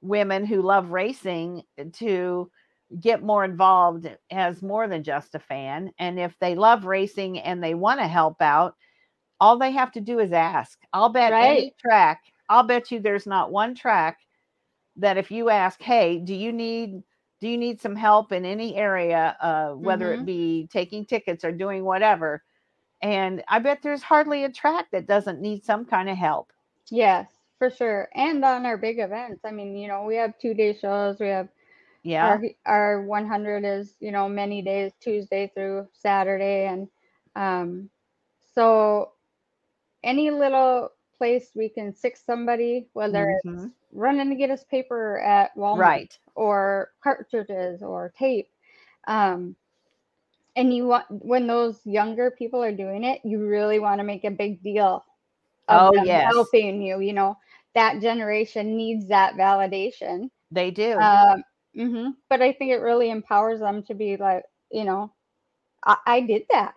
[0.00, 1.62] women who love racing
[1.94, 2.50] to
[3.00, 5.92] get more involved as more than just a fan.
[5.98, 8.76] And if they love racing and they want to help out
[9.40, 10.78] all they have to do is ask.
[10.92, 14.18] I'll bet any track i'll bet you there's not one track
[14.96, 17.02] that if you ask hey do you need
[17.40, 20.12] do you need some help in any area uh, whether Mhm.
[20.12, 22.42] it be taking tickets or doing whatever?
[23.02, 26.52] And i bet there's hardly a track that doesn't need some kind of help.
[26.90, 28.08] Yes, for sure.
[28.14, 31.18] And on our big events, I mean, you know, we have two day shows.
[31.20, 31.48] We have
[32.02, 36.88] yeah our our 100 is you know many days, Tuesday through Saturday, and
[37.36, 37.90] um,
[38.54, 39.12] so
[40.02, 43.72] any little place we can stick somebody, whether it's Mhm.
[43.92, 48.48] running to get us paper at Walmart, right or cartridges or tape.
[49.06, 49.56] Um,
[50.56, 54.24] and you want when those younger people are doing it, you really want to make
[54.24, 55.04] a big deal
[55.68, 56.34] of Oh, yes.
[56.34, 57.00] helping you.
[57.00, 57.36] You know,
[57.74, 60.30] that generation needs that validation.
[60.50, 61.42] they do Um,
[61.76, 62.14] mhm.
[62.28, 65.12] But I think it really empowers them to be like, you know,
[65.84, 66.74] I, I did that,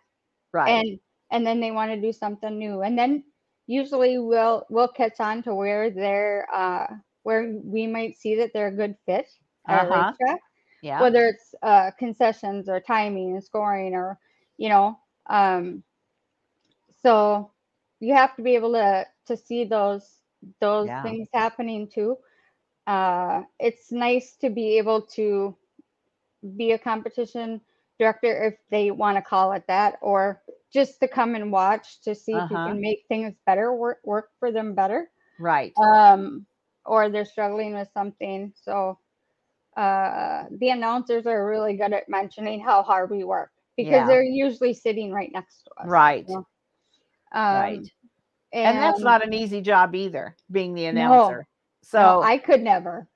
[0.54, 1.00] right and
[1.32, 3.24] and then they want to do something new, and then
[3.68, 6.88] usually we'll we'll catch on to where they're uh,
[7.24, 9.28] where we might see that they're a good fit
[9.70, 10.14] at Uh-huh.
[10.82, 14.20] yeah whether it's uh, concessions or timing and scoring or
[14.58, 14.98] you know
[15.30, 15.84] um,
[17.02, 17.52] so
[18.00, 20.21] you have to be able to to see those
[20.60, 21.02] those Yeah.
[21.02, 22.18] things happening too
[22.88, 25.56] uh, it's nice to be able to
[26.58, 27.62] be a competition
[28.00, 32.16] director if they want to call it that, or just to come and watch to
[32.16, 32.68] see if you Uh-huh.
[32.68, 35.10] can make things better, work work for them better.
[35.38, 35.80] Right.
[35.82, 36.46] Um,
[36.86, 38.54] or they're struggling with something.
[38.56, 38.98] So
[39.78, 44.08] uh the announcers are really good at mentioning how hard we work because Yeah.
[44.08, 45.94] they're usually sitting right next to us.
[45.98, 46.28] Right.
[46.28, 46.46] you know?
[47.50, 47.88] Right.
[48.54, 51.24] Um, And, that's not an easy job either, being the No.
[51.24, 51.48] announcer.
[51.84, 53.08] So no, I could never.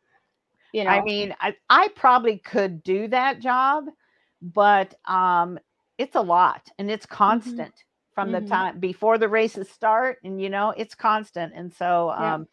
[0.73, 3.85] You know, I mean, I, I probably could do that job,
[4.41, 5.59] but um,
[5.97, 7.73] it's a lot and it's constant
[8.13, 8.47] from the Mhm.
[8.47, 11.53] time before the races start, and you know, it's constant.
[11.55, 12.35] And so, Yeah.
[12.35, 12.47] um,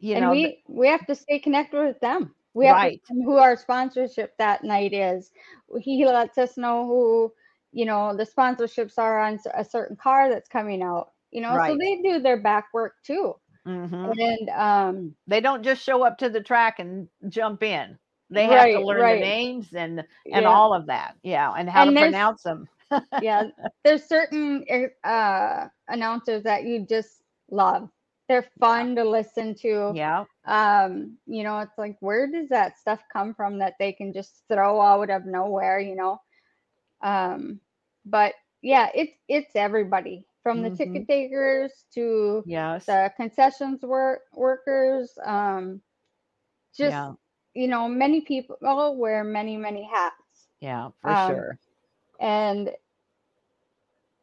[0.00, 2.34] you and know, we th- we have to stay connected with them.
[2.54, 3.00] We have Right.
[3.08, 5.30] to who our sponsorship that night is.
[5.80, 7.32] He lets us know who
[7.72, 11.12] you know the sponsorships are on a certain car that's coming out.
[11.30, 13.34] You know, so they do their back work too.
[13.66, 14.16] mhm.
[14.18, 17.98] And um, they don't just show up to the track and jump in.
[18.30, 19.14] They have to learn right.
[19.14, 21.16] the names and and yeah, all of that.
[21.22, 22.68] Yeah, and how And to pronounce them.
[23.20, 23.44] yeah,
[23.84, 24.64] there's certain
[25.04, 27.90] uh, announcers that you just love.
[28.28, 29.96] They're fun to listen to.
[29.96, 34.12] Yeah, um you know it's like where does that stuff come from that they can
[34.12, 36.20] just throw out of nowhere you know
[37.02, 37.60] um
[38.06, 40.70] but yeah it's it's everybody from the Mhm.
[40.70, 45.80] ticket takers to yes, the concessions work workers um
[46.76, 47.14] just yeah,
[47.54, 48.56] you know many people
[48.98, 50.48] wear many many hats.
[50.60, 51.58] Yeah, for um, sure.
[52.20, 52.70] and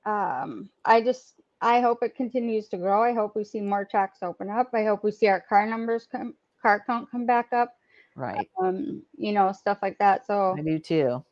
[0.05, 3.03] um i just i hope it continues to grow.
[3.03, 4.70] I hope we see more tracks open up.
[4.74, 7.74] I hope we see our car numbers come car count come back up
[8.16, 10.26] Right, um you know stuff like that.
[10.26, 11.24] So I do too.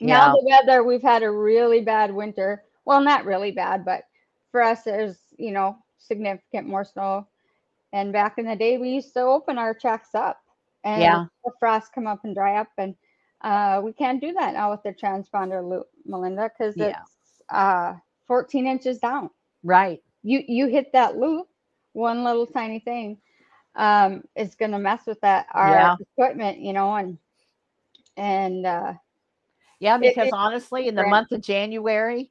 [0.00, 2.64] now the weather we've had a really bad winter.
[2.84, 4.04] Well not really bad but
[4.58, 7.26] for us there's you know significant more snow
[7.92, 10.40] and back in the day we used to open our tracks up
[10.84, 11.42] and Yeah.
[11.44, 12.94] the frost come up and dry up and
[13.42, 17.04] uh we can't do that now with the transponder loop melinda because Yeah.
[17.04, 17.94] it's uh
[18.26, 19.30] 14 inches down
[19.62, 20.02] Right.
[20.22, 21.48] you you hit that loop
[21.92, 23.18] one little tiny thing
[23.76, 25.96] um is going to mess with that our Yeah.
[26.00, 27.18] equipment you know and
[28.16, 28.94] and uh
[29.80, 32.30] Yeah, because it- honestly, in the month of January,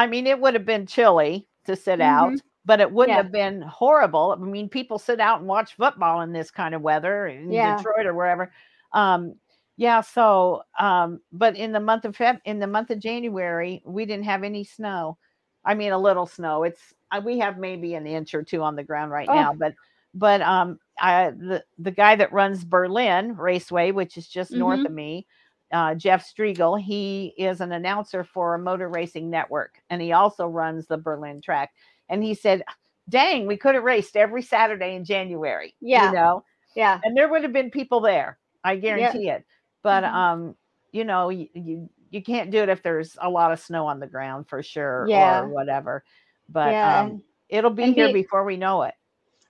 [0.00, 2.40] I mean, it would have been chilly to sit out, Mhm.
[2.64, 3.22] but it wouldn't Yeah.
[3.22, 4.32] have been horrible.
[4.32, 7.76] I mean, people sit out and watch football in this kind of weather in Yeah.
[7.76, 8.50] Detroit or wherever.
[8.92, 9.34] Um,
[9.76, 14.06] yeah, so um, but in the month of Feb, in the month of January, we
[14.06, 15.18] didn't have any snow.
[15.66, 16.62] I mean, a little snow.
[16.64, 19.34] It's we have maybe an inch or two on the ground right Oh.
[19.34, 19.74] now, but
[20.14, 24.86] but um, I the the guy that runs Berlin Raceway, which is just north Mhm.
[24.86, 25.26] of me,
[25.72, 26.80] uh, Jeff Striegle.
[26.80, 31.40] He is an announcer for a motor racing network, and he also runs the Berlin
[31.40, 31.70] track.
[32.08, 32.62] And he said,
[33.08, 35.74] "Dang, we could have raced every Saturday in January.
[35.80, 36.08] Yeah.
[36.10, 36.44] you know,
[36.74, 38.38] yeah and there would have been people there.
[38.64, 39.44] I guarantee it.
[39.82, 40.12] But Mhm.
[40.12, 40.56] um,
[40.92, 44.00] you know, you, you you can't do it if there's a lot of snow on
[44.00, 45.40] the ground for sure, Yeah.
[45.42, 46.04] or whatever.
[46.48, 48.94] But yeah um, it'll be and here be- before we know it.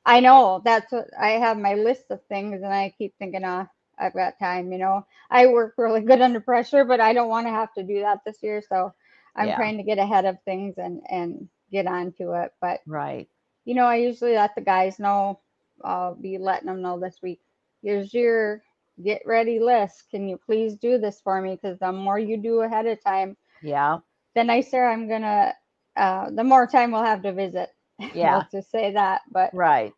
[0.06, 3.66] i know that's what i have my list of things and i keep thinking uh
[4.00, 7.46] i've got time you know i work really good under pressure but i don't want
[7.46, 8.92] to have to do that this year so
[9.36, 9.54] i'm Yeah.
[9.54, 13.28] trying to get ahead of things and and get onto it but Right.
[13.64, 15.40] you know i usually let the guys know
[15.84, 17.40] i'll be letting them know this week
[17.82, 18.62] here's your
[19.02, 22.60] get ready list can you please do this for me because the more you do
[22.60, 24.00] ahead of time Yeah.
[24.34, 25.54] the nicer i'm gonna
[25.96, 27.70] uh the more time we'll have to visit
[28.12, 28.30] Yeah.
[28.30, 29.94] let's just say that but Right.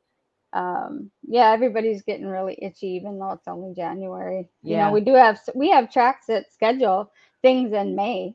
[0.52, 4.88] Um yeah everybody's getting really itchy even though it's only january you Yeah.
[4.88, 7.10] know we do have we have tracks that schedule
[7.42, 8.34] things in may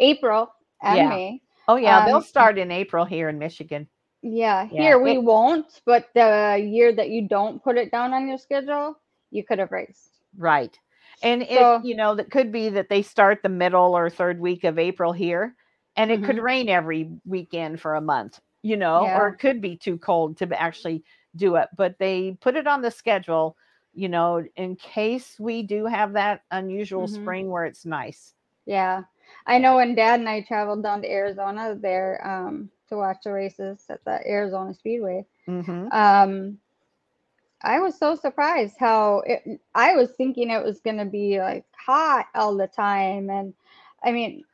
[0.00, 0.48] april
[0.82, 1.08] and Yeah.
[1.08, 3.88] may Oh yeah, they'll Um, start in April here in Michigan.
[4.22, 8.12] yeah Yeah, here we it- won't but the year that you don't put it down
[8.12, 8.98] on your schedule
[9.30, 10.78] you could have raced Right.
[11.22, 14.64] And it, you know, that could be that they start the middle or third week
[14.64, 15.54] of April here,
[15.96, 16.40] and it could Mhm.
[16.40, 19.14] rain every weekend for a month, you know, Yeah.
[19.14, 21.04] or it could be too cold to actually
[21.36, 21.68] do it.
[21.76, 23.56] But they put it on the schedule,
[23.94, 27.08] you know, in case we do have that unusual Mhm.
[27.08, 28.34] spring where it's nice.
[28.66, 29.02] yeah
[29.46, 33.32] i know when dad and i traveled down to arizona there um to watch the
[33.32, 36.58] races at the arizona speedway hmm um
[37.62, 41.64] i was so surprised how it, i was thinking it was going to be like
[41.76, 43.54] hot all the time and
[44.04, 44.44] i mean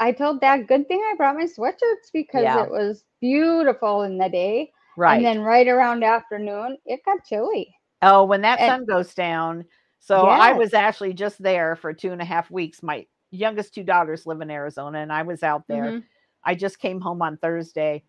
[0.00, 2.56] i told dad good thing i brought my sweatshirts because Yeah.
[2.56, 5.16] it was beautiful in the day Right.
[5.16, 9.64] and then right around afternoon it got chilly oh, when that and- sun goes down.
[9.98, 12.82] So I was actually just there for two and a half weeks.
[12.82, 15.84] My youngest two daughters live in Arizona, and I was out there.
[15.84, 16.04] Mhm.
[16.44, 18.04] I just came home on Thursday.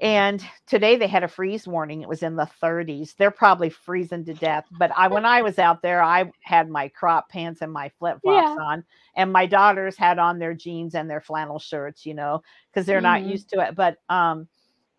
[0.00, 2.02] And today they had a freeze warning.
[2.02, 3.14] It was in the 30s.
[3.16, 4.66] They're probably freezing to death.
[4.70, 8.18] But I, when I was out there, I had my crop pants and my flip
[8.22, 8.64] flops Yeah.
[8.64, 8.84] on,
[9.16, 13.00] and my daughters had on their jeans and their flannel shirts, you know, because they're
[13.00, 13.30] not Mhm.
[13.30, 13.74] used to it.
[13.74, 14.46] But um,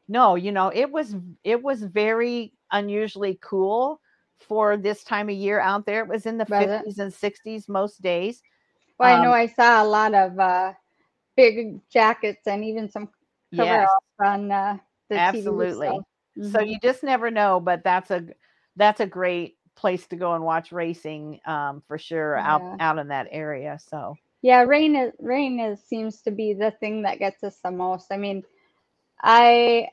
[0.09, 4.01] no, you know, it was it was very unusually cool
[4.39, 6.01] for this time of year out there.
[6.03, 8.43] It was in the 50s and 60s most days.
[8.99, 10.73] Well, I know Um, I saw a lot of uh,
[11.35, 13.09] big jackets and even some
[13.55, 13.89] cover Yes.
[14.23, 14.77] on uh,
[15.09, 15.87] the Absolutely.
[15.87, 16.01] TV.
[16.41, 18.27] So you just never know, but that's a
[18.75, 23.09] that's a great place to go and watch racing um, for sure out out in
[23.09, 23.79] that area.
[23.79, 27.71] So Yeah, rain is rain is seems to be the thing that gets us the
[27.71, 28.11] most.
[28.11, 28.43] I mean,
[29.21, 29.89] I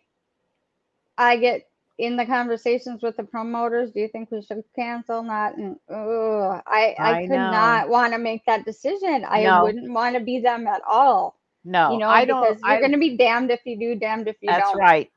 [1.19, 3.91] I get in the conversations with the promoters.
[3.93, 5.23] Do you think we should cancel?
[5.23, 7.51] Not, and oh, I I, I could know.
[7.51, 9.25] not want to make that decision.
[9.27, 9.63] I No.
[9.65, 11.39] wouldn't want to be them at all.
[11.65, 12.43] no, you know, I don't.
[12.43, 14.79] because you're going to be damned if you do, damned if you that's don't.
[14.79, 15.11] That's right.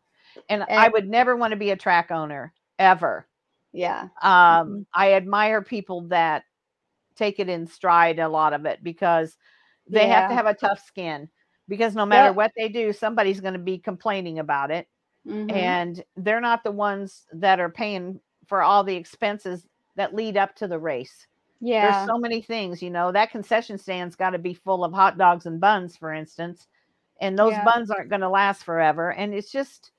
[0.48, 3.28] And, I would never want to be a track owner ever.
[3.72, 4.86] Yeah, Um, Mhm.
[4.94, 6.44] I admire people that
[7.16, 9.38] take it in stride a lot of it because
[9.88, 11.30] they have to have a tough skin.
[11.68, 12.36] Because no matter Yep.
[12.36, 14.88] what they do, somebody's going to be complaining about it.
[15.30, 15.50] Mhm.
[15.50, 20.56] and they're not the ones that are paying for all the expenses that lead up
[20.56, 21.28] to the race.
[21.62, 24.94] yeah, There's so many things, you know, that concession stand's got to be full of
[24.94, 26.68] hot dogs and buns, for instance,
[27.22, 27.60] and those Yeah.
[27.60, 29.14] buns aren't going to last forever.
[29.14, 29.92] And it's just,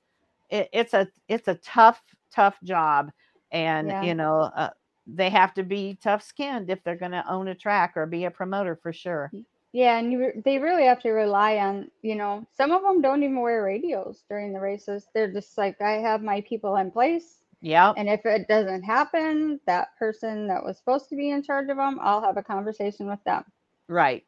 [0.49, 2.01] it, it's a, it's a tough,
[2.33, 3.11] tough job,
[3.51, 4.01] and Yeah.
[4.01, 4.71] you know, uh,
[5.07, 8.25] they have to be tough skinned if they're going to own a track or be
[8.25, 9.33] a promoter for sure.
[9.73, 13.23] Yeah, and you, they really have to rely on, you know, some of them don't
[13.23, 15.07] even wear radios during the races.
[15.13, 17.43] They're just like, I have my people in place.
[17.61, 21.69] Yeah, And if it doesn't happen, that person that was supposed to be in charge
[21.69, 23.43] of them, I'll have a conversation with them.
[23.87, 24.25] right.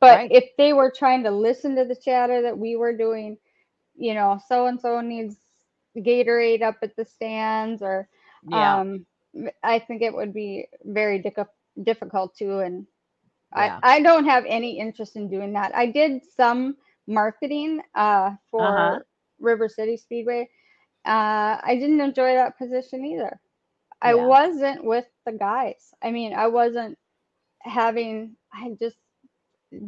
[0.00, 0.30] But Right.
[0.30, 3.38] if they were trying to listen to the chatter that we were doing,
[3.94, 5.36] you know, so and so needs
[5.96, 8.08] Gatorade up at the stands, or
[8.42, 9.06] Yeah, um,
[9.62, 11.38] I think it would be very dic-
[11.82, 12.58] difficult too.
[12.60, 12.86] And
[13.56, 13.80] Yeah.
[13.82, 15.74] I, I don't have any interest in doing that.
[15.74, 16.76] I did some
[17.06, 18.98] marketing uh, for Uh-huh.
[19.38, 20.48] River City Speedway.
[21.04, 23.40] Uh, I didn't enjoy that position either.
[24.00, 24.26] I Yeah.
[24.26, 25.94] wasn't with the guys.
[26.02, 26.98] I mean, I wasn't
[27.60, 28.36] having.
[28.52, 28.96] I just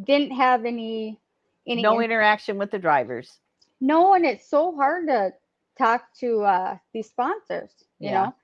[0.04, 1.20] didn't have any
[1.66, 3.38] any no in- interaction with the drivers.
[3.80, 5.32] no, and it's so hard to
[5.78, 7.70] talk to uh, these sponsors.
[7.98, 8.34] You Yeah, know,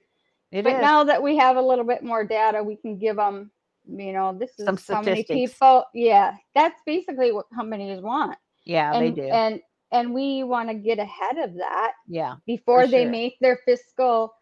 [0.52, 0.80] It but is.
[0.80, 3.50] now that we have a little bit more data, we can give them,
[3.86, 5.28] you know, this is Some how many statistics.
[5.52, 5.84] people.
[5.94, 9.28] Yeah, that's basically what companies want, yeah, and they do.
[9.28, 9.60] and
[9.92, 13.10] and we want to get ahead of that yeah, before they sure.
[13.10, 14.34] make their fiscal,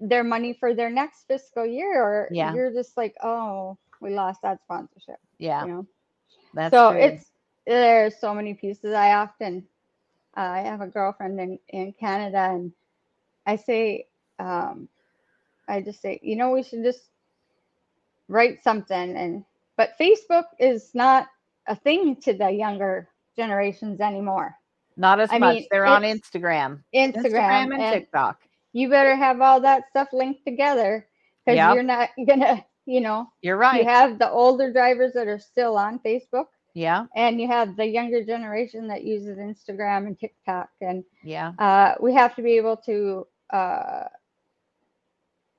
[0.00, 2.02] their money for their next fiscal year.
[2.02, 2.54] Or Yeah.
[2.54, 5.18] you're just like, oh, we lost that sponsorship.
[5.38, 5.64] yeah.
[5.64, 5.86] You know,
[6.54, 7.00] That's so true.
[7.00, 7.30] it's
[7.66, 8.94] there's so many pieces.
[8.94, 9.66] I often,
[10.36, 12.72] uh, I have a girlfriend in in Canada, and
[13.46, 14.06] I say,
[14.38, 14.88] um,
[15.68, 17.10] I just say, you know, we should just
[18.30, 19.16] write something.
[19.16, 19.44] And
[19.76, 21.28] but Facebook is not
[21.68, 24.56] a thing to the younger generations anymore.
[24.96, 25.56] not as I much.
[25.56, 28.38] mean, They're on it's Instagram, Instagram, and, and TikTok.
[28.72, 31.06] you better have all that stuff linked together
[31.44, 31.74] because Yep.
[31.74, 33.82] you're not gonna, you know, You're right.
[33.82, 36.46] you have the older drivers that are still on Facebook.
[36.74, 41.94] yeah, and you have the younger generation that uses Instagram and TikTok, and yeah, uh,
[42.00, 44.04] we have to be able to, uh,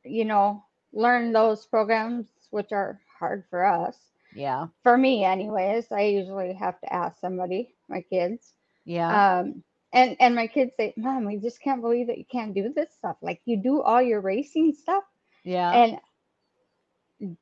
[0.03, 0.63] you know,
[0.93, 3.97] learn those programs, which are hard for us.
[4.35, 8.53] yeah, For me, anyways, I usually have to ask somebody, my kids,
[8.85, 12.53] yeah, um, and and my kids say, "Mom, we just can't believe that you can't
[12.53, 13.17] do this stuff.
[13.21, 15.03] Like you do all your racing stuff,
[15.43, 15.71] yeah.
[15.71, 15.99] and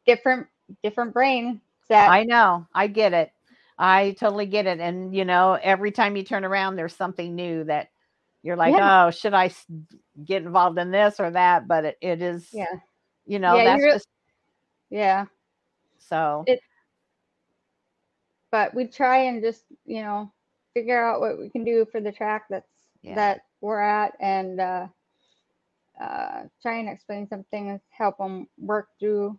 [0.06, 0.48] different
[0.84, 2.10] different brain set.
[2.10, 2.68] I know.
[2.74, 3.32] I get it.
[3.78, 4.80] I totally get it.
[4.80, 7.90] And you know, every time you turn around, there's something new that
[8.44, 9.06] you're like, Yeah.
[9.06, 9.52] oh, should I
[10.24, 11.68] get involved in this or that?
[11.68, 12.66] But it, it is, yeah,
[13.26, 14.08] you know, Yeah, that's just
[14.90, 15.26] yeah.
[15.98, 16.48] so.
[16.48, 16.62] It-
[18.52, 20.32] but we try and just you know
[20.74, 23.16] figure out what we can do for the track that's Yeah.
[23.16, 24.88] that we're at and uh,
[26.00, 29.38] uh, try and explain some things, help them work through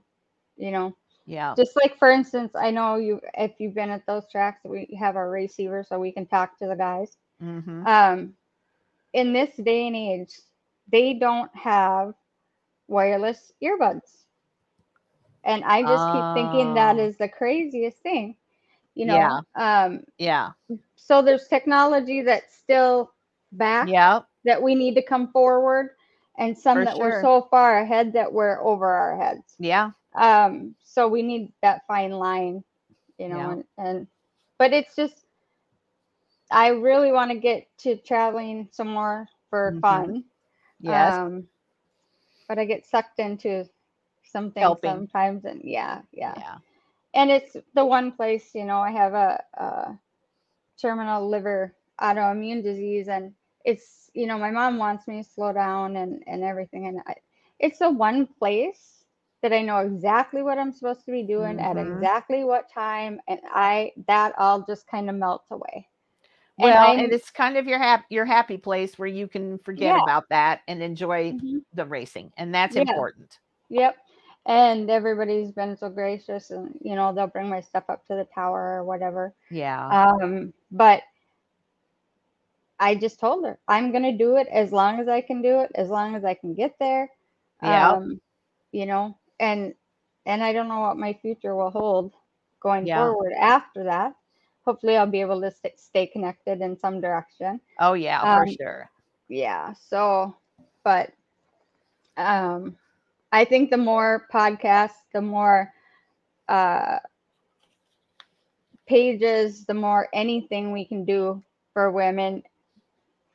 [0.57, 0.94] you know
[1.26, 4.86] yeah, just like for instance i know you if you've been at those tracks we
[4.98, 8.34] have our receiver so we can talk to the guys hmm um,
[9.12, 10.32] in this day and age
[10.90, 12.14] they don't have
[12.88, 14.20] wireless earbuds
[15.45, 17.11] and i just keep thinking that Oh.
[17.18, 18.36] the craziest thing
[18.95, 19.41] you know Yeah.
[19.57, 20.53] um yeah,
[20.97, 23.12] so there's technology that's still
[23.53, 25.91] back yeah, that we need to come forward
[26.38, 26.99] and some For that sure.
[26.99, 31.82] we're so far ahead that we're over our heads yeah, um so we need that
[31.86, 32.62] fine line
[33.18, 33.51] you know Yeah.
[33.51, 34.07] and, and
[34.59, 35.26] but it's just
[36.51, 39.80] I really want to get to traveling some more for Mhm.
[39.80, 40.24] fun.
[40.80, 41.20] Yes.
[41.20, 41.49] Um,
[42.49, 43.68] but I get sucked into
[44.31, 44.85] some things Helping.
[44.85, 46.59] sometimes, and yeah, yeah, yeah.
[47.14, 49.99] And it's the one place, you know, I have a, a
[50.81, 53.33] terminal liver autoimmune disease, and
[53.64, 57.16] it's, you know, my mom wants me to slow down and and everything, and I,
[57.59, 59.05] it's the one place
[59.43, 61.78] that I know exactly what I'm supposed to be doing at Mhm.
[61.78, 65.89] exactly what time, and I that all just kind of melts away.
[66.61, 69.59] And Well, I'm- and it's kind of your happy your happy place where you can
[69.59, 69.97] forget Yeah.
[69.97, 71.62] about that and enjoy Mhm.
[71.72, 72.76] the racing, and that's Yeah.
[72.76, 73.39] important.
[73.70, 73.97] Yep.
[74.51, 78.26] And everybody's been so gracious and you know, they'll bring my stuff up to the
[78.34, 79.34] tower or whatever.
[79.51, 79.94] Yeah.
[79.94, 81.03] Um, but
[82.80, 85.72] I just told her I'm gonna do it as long as I can do it,
[85.76, 87.11] as long as I can get there.
[87.62, 87.98] Yeah.
[87.98, 88.20] Um,
[88.72, 89.74] you know, and
[90.26, 92.14] and I don't know what my future will hold
[92.61, 93.12] going Yeah.
[93.12, 94.14] forward after that.
[94.64, 97.61] Hopefully I'll be able to st- stay connected in some direction.
[97.78, 98.90] oh yeah, for um, sure.
[99.28, 100.36] yeah so
[100.84, 101.12] but
[102.16, 102.76] um
[103.33, 105.72] i think the more podcasts the more
[106.49, 106.99] uh
[108.87, 112.43] pages the more anything we can do for women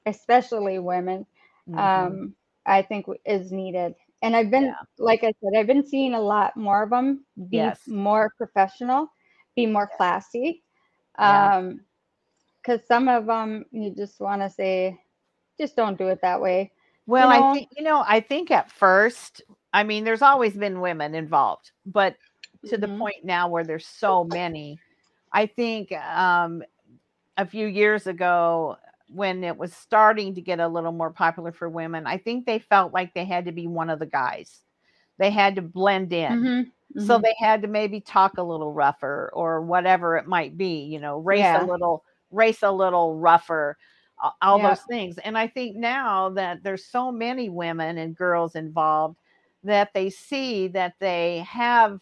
[0.06, 1.26] especially women
[1.68, 2.18] Mhm.
[2.18, 2.34] um
[2.66, 4.84] i think is needed and i've been Yeah.
[4.98, 7.88] like i said i've been seeing a lot more of them be Yes.
[7.88, 9.08] more professional
[9.56, 10.64] be more classy
[11.22, 11.50] Yeah.
[11.50, 11.82] um
[12.62, 15.00] because some of them you just want to say
[15.60, 16.72] just don't do it that way
[17.06, 19.41] Well, know- I think you know, I think at first,
[19.76, 22.17] I mean, there's always been women involved, but
[22.67, 22.89] to the Mhm.
[22.89, 24.82] point now where there's so many,
[25.34, 26.63] I think um,
[27.38, 31.69] a few years ago when it was starting to get a little more popular for
[31.69, 34.61] women, I think they felt like they had to be one of the guys.
[35.19, 36.49] They had to blend in.
[36.49, 37.23] Mhm, So mhm.
[37.23, 41.19] they had to maybe talk a little rougher or whatever it might be, you know,
[41.19, 41.55] race Yeah.
[41.55, 43.78] a little, race a little rougher,
[44.41, 44.59] all Yeah.
[44.59, 45.17] those things.
[45.19, 49.17] And I think now that there's so many women and girls involved
[49.66, 52.01] that they see that they have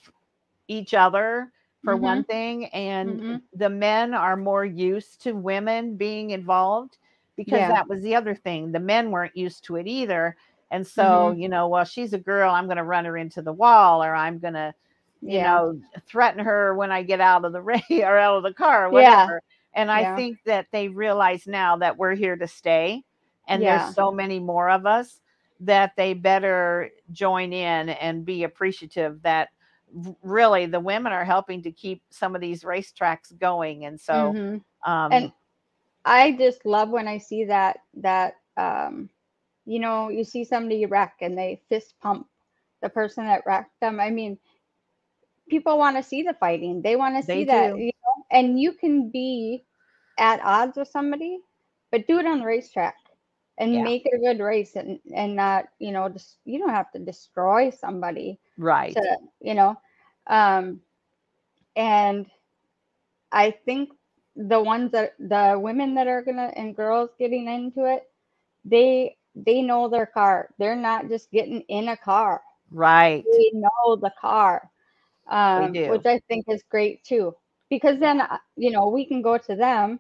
[0.68, 1.52] each other
[1.84, 3.42] for one thing and Mhm.
[3.54, 6.98] the men are more used to women being involved
[7.38, 7.68] because Yeah.
[7.68, 10.36] that was the other thing the men weren't used to it either
[10.72, 11.38] and so Mhm.
[11.38, 14.16] you know well she's a girl i'm going to run her into the wall or
[14.16, 14.74] i'm going to
[15.22, 15.42] you Yeah.
[15.42, 18.88] know threaten her when i get out of the ray or out of the car
[18.88, 18.92] or Yeah.
[18.92, 19.42] whatever
[19.74, 23.04] and i think that they realize now that we're here to stay
[23.48, 25.20] and there's so many more of us
[25.66, 29.50] that they better join in and be appreciative that
[30.24, 34.64] really the women are helping to keep some of these racetracks going and so Mhm.
[34.86, 35.34] um and
[36.06, 39.10] I just love when I see that that um
[39.66, 42.28] you know you see somebody wreck and they fist pump
[42.82, 44.00] the person that wrecked them.
[44.00, 44.38] I mean,
[45.50, 46.82] people want to see the fighting.
[46.82, 49.66] They want to see that, you know, and you can be
[50.18, 51.40] at odds with somebody,
[51.92, 52.96] but do it on the racetrack
[53.58, 53.84] and Yeah.
[53.84, 57.00] make it a good race and and not, you know, just you don't have to
[57.00, 58.98] destroy somebody right.
[58.98, 59.02] to
[59.42, 59.76] you know
[60.28, 60.80] um
[61.76, 62.26] and
[63.32, 63.90] i think
[64.36, 68.04] the ones that the women that are gonna and girls getting into it
[68.66, 70.50] they they know their car.
[70.58, 72.42] They're not just getting in a car.
[72.72, 73.28] Right.
[73.32, 74.70] They know the car
[75.30, 77.34] um which i think is great too
[77.70, 80.00] because then uh, you know we can go to them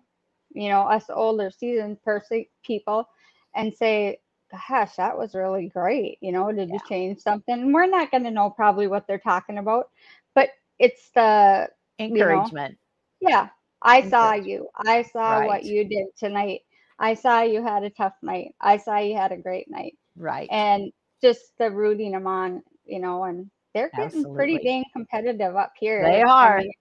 [0.54, 3.08] you know us older seasoned person people
[3.56, 4.20] and say
[4.68, 8.24] gosh that was really great you know did you change something and we're not going
[8.24, 9.89] to know probably what they're talking about
[10.36, 10.49] but
[10.80, 11.68] it's the
[11.99, 12.78] encouragement
[13.22, 13.49] yeah
[13.82, 15.47] i saw you i saw Right.
[15.47, 16.62] what you did tonight
[16.99, 20.47] i saw you had a tough night i saw you had a great night right
[20.51, 20.91] and
[21.22, 24.60] just the rooting them on you know and they're getting pretty Absolutely.
[24.60, 26.58] dang competitive up here They I are.
[26.58, 26.72] mean,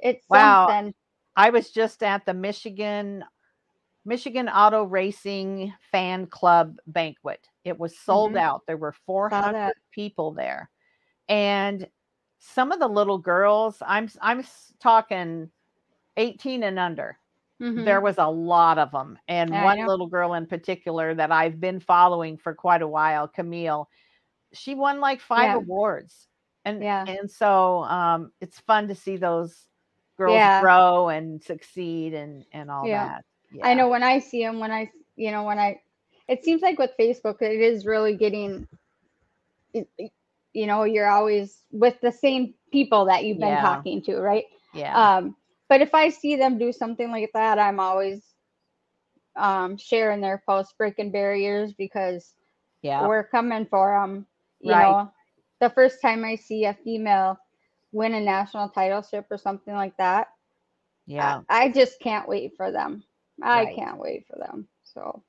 [0.00, 0.68] it's Wow.
[0.68, 0.94] something
[1.36, 3.24] I was just at the Michigan
[4.08, 7.48] Michigan Auto Racing Fan Club banquet.
[7.64, 8.38] It was sold Mhm.
[8.38, 8.62] out.
[8.66, 10.70] There were 400 people there.
[11.28, 11.88] And
[12.38, 14.44] some of the little girls, I'm I'm
[14.80, 15.50] talking
[16.16, 17.18] 18 and under.
[17.60, 17.84] Mhm.
[17.84, 19.18] There was a lot of them.
[19.28, 19.88] And I one know.
[19.88, 23.88] little girl in particular that I've been following for quite a while, Camille,
[24.54, 25.54] she won like five Yeah.
[25.54, 26.28] awards.
[26.64, 27.06] And Yeah.
[27.06, 29.68] and so um it's fun to see those
[30.18, 30.60] girls Yeah.
[30.60, 32.90] grow and succeed and and all Yeah.
[32.90, 33.24] that.
[33.62, 35.80] I know when I see them, when I, you know, when I,
[36.28, 38.66] it seems like with Facebook, it is really getting,
[39.72, 43.60] you know, you're always with the same people that you've been Yeah.
[43.60, 44.44] talking to, right?
[44.72, 44.92] Yeah.
[44.94, 45.36] Um,
[45.68, 48.34] but if I see them do something like that, I'm always
[49.36, 52.34] um, sharing their posts, breaking barriers because
[52.82, 53.06] yeah.
[53.06, 54.26] we're coming for them.
[54.60, 54.78] You Right.
[54.78, 55.12] know,
[55.60, 57.38] the first time I see a female
[57.92, 60.28] win a national titleship or something like that,
[61.06, 61.42] Yeah.
[61.48, 63.04] I, I just can't wait for them.
[63.42, 63.74] I Right.
[63.74, 64.68] can't wait for them.
[64.84, 65.22] So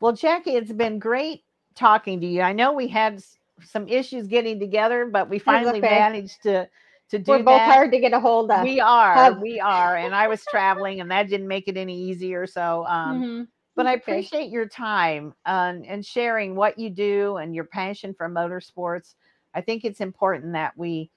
[0.00, 2.42] Well, Jackee, it's been great talking to you.
[2.42, 3.22] I know we had
[3.64, 5.88] some issues getting together, but we finally okay.
[5.88, 6.68] managed to
[7.10, 7.74] to do we're both that.
[7.74, 8.68] hard to get a hold of.
[8.68, 12.46] We are, we are, and I was traveling, and that didn't make it any easier.
[12.46, 13.48] So, um, Mhm.
[13.76, 18.28] but I appreciate your time and, and sharing what you do and your passion for
[18.28, 19.14] motorsports.
[19.54, 21.10] I think it's important that we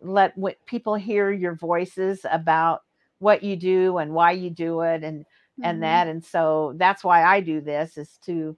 [0.00, 2.82] let w- people hear your voices about
[3.18, 5.24] what you do and why you do it and
[5.62, 5.82] and Mhm.
[5.82, 8.56] that and so that's why I do this is to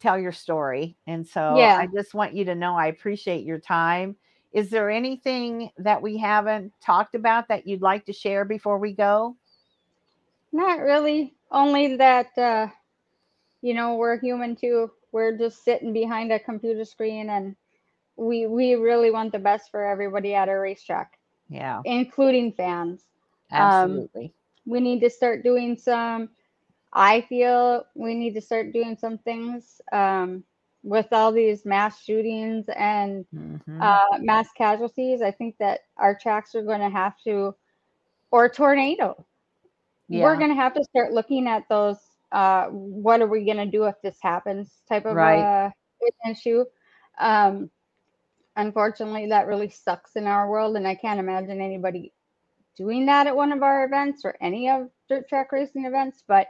[0.00, 1.76] tell your story and so Yeah.
[1.76, 4.16] I just want you to know I appreciate your time.
[4.52, 8.92] Is there anything that we haven't talked about that you'd like to share before we
[8.94, 9.36] go?
[10.52, 11.34] Not really.
[11.50, 12.68] Only that uh,
[13.62, 14.92] you know we're human too.
[15.12, 17.56] We're just sitting behind a computer screen, and
[18.16, 21.18] we we really want the best for everybody at a racetrack,
[21.48, 23.06] Yeah, including fans.
[23.58, 24.34] Um, absolutely.
[24.66, 26.28] We need to start doing some
[26.92, 30.42] i feel we need to start doing some things um,
[30.82, 33.78] with all these mass shootings and Mhm.
[33.80, 37.54] uh, mass casualties i think that our tracks are going to have to
[38.30, 39.14] or tornado
[40.10, 41.98] we're going to have to start looking at those
[42.32, 45.48] uh, what are we going to do if this happens type of Right.
[45.48, 45.70] uh,
[46.28, 46.64] issue
[47.20, 47.70] um,
[48.56, 52.12] unfortunately that really sucks in our world and i can't imagine anybody
[52.76, 56.48] doing that at one of our events or any of dirt track racing events but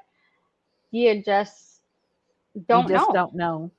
[0.91, 1.81] you just
[2.69, 3.71] don't you just know don't know.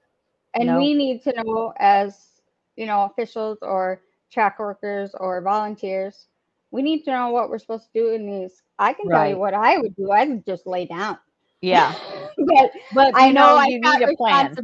[0.54, 0.78] and no.
[0.78, 2.42] we need to know as
[2.76, 6.28] you know officials or track workers or volunteers
[6.72, 9.38] we need to know what we're supposed to do in these i can tell you
[9.38, 11.18] what i would do i would just lay down
[11.62, 11.96] Yeah,
[12.38, 14.56] but but i know, know, i need a plan.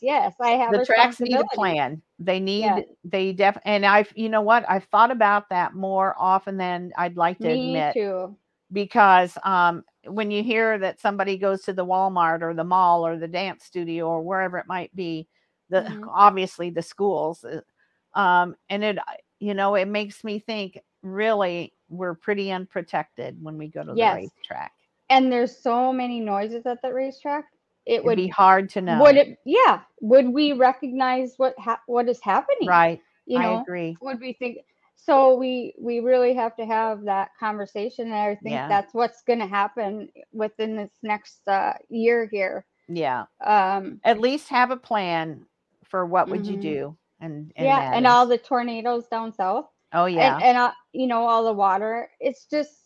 [0.00, 2.80] yes i have the tracks need a plan they need Yeah.
[3.04, 7.16] they def and i've you know what i've thought about that more often than i'd
[7.16, 8.36] like to me admit too
[8.72, 13.18] because um when you hear that somebody goes to the walmart or the mall or
[13.18, 15.28] the dance studio or wherever it might be
[15.68, 16.08] the Mhm.
[16.14, 18.98] obviously the schools uh, um and it
[19.38, 23.96] you know it makes me think really we're pretty unprotected when we go to the
[23.96, 24.14] Yes.
[24.14, 24.72] racetrack
[25.10, 27.44] and there's so many noises at the racetrack
[27.86, 29.00] it it'd would be hard to know.
[29.00, 32.68] would it yeah would we recognize what ha- what is happening?
[32.68, 33.00] Right.
[33.26, 33.96] You i know agree.
[34.00, 34.58] would we think
[34.96, 38.66] so we we really have to have that conversation and i think Yeah.
[38.68, 42.64] that's what's going to happen within this next uh, year here.
[42.88, 43.26] Yeah.
[43.44, 45.44] Um at least have a plan
[45.84, 46.62] for what would you Mhm.
[46.62, 49.66] do and, and yeah and is- all the tornadoes down south.
[49.92, 50.34] Oh yeah.
[50.34, 52.85] and, and uh, you know all the water it's just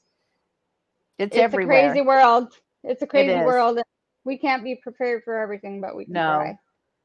[1.20, 1.78] it's, it's everywhere.
[1.78, 2.52] a crazy world.
[2.82, 3.44] It's a crazy is.
[3.44, 3.78] world
[4.24, 6.36] we can't be prepared for everything but we can No.
[6.36, 6.58] try.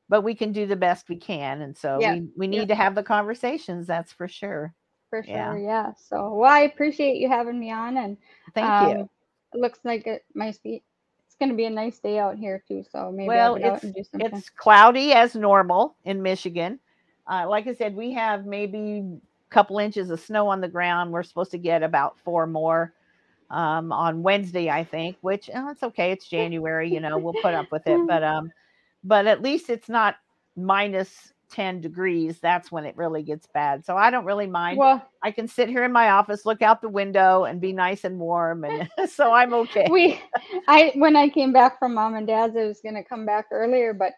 [0.07, 2.65] But we can do the best we can and so Yeah, we, we need yeah.
[2.65, 4.73] to have the conversations that's for sure.
[5.09, 5.55] For sure Yeah.
[5.57, 8.17] yeah, so well i appreciate you having me on and
[8.53, 9.01] thank you.
[9.01, 9.09] um,
[9.53, 10.83] it looks like it might be
[11.25, 13.65] it's going to be a nice day out here too so maybe well i'll get
[13.71, 14.29] out it's and do something.
[14.37, 16.79] it's cloudy as normal in michigan.
[17.27, 19.03] Uh, like i said we have maybe
[19.49, 21.11] a couple inches of snow on the ground.
[21.11, 22.93] We're supposed to get about four more
[23.55, 27.53] um, on wednesday i think which oh, it's okay it's january you know we'll put
[27.53, 28.51] up with it but um
[29.03, 30.15] but at least it's not
[30.55, 35.01] minus 10 degrees that's when it really gets bad so i don't really mind well
[35.25, 38.19] I can sit here in my office, look out the window, and be nice and
[38.19, 39.87] warm, and so I'm okay.
[39.89, 40.21] we
[40.67, 43.47] i when i came back from mom and dad's i was going to come back
[43.51, 44.13] earlier but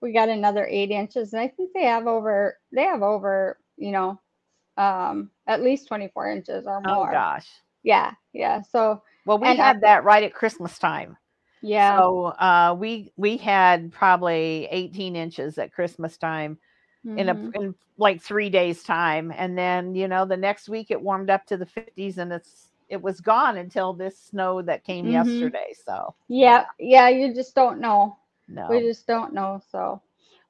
[0.00, 3.90] we got another eight inches and i think they have over they have over you
[3.90, 4.20] know
[4.76, 6.90] um at least 24 inches or more.
[6.90, 7.48] Oh more gosh.
[7.82, 11.16] Yeah yeah so Well, we And I- had that right at Christmas time.
[11.62, 16.58] yeah So uh, we we had probably 18 inches at Christmas time
[17.16, 17.52] in a mhm.
[17.54, 21.46] in like three days time, and then you know the next week it warmed up
[21.46, 25.10] to the 50s, and it's it was gone until this snow that came Mhm.
[25.10, 25.74] yesterday.
[25.86, 28.16] So yeah yeah you just don't know
[28.48, 28.68] no.
[28.68, 30.00] we just don't know so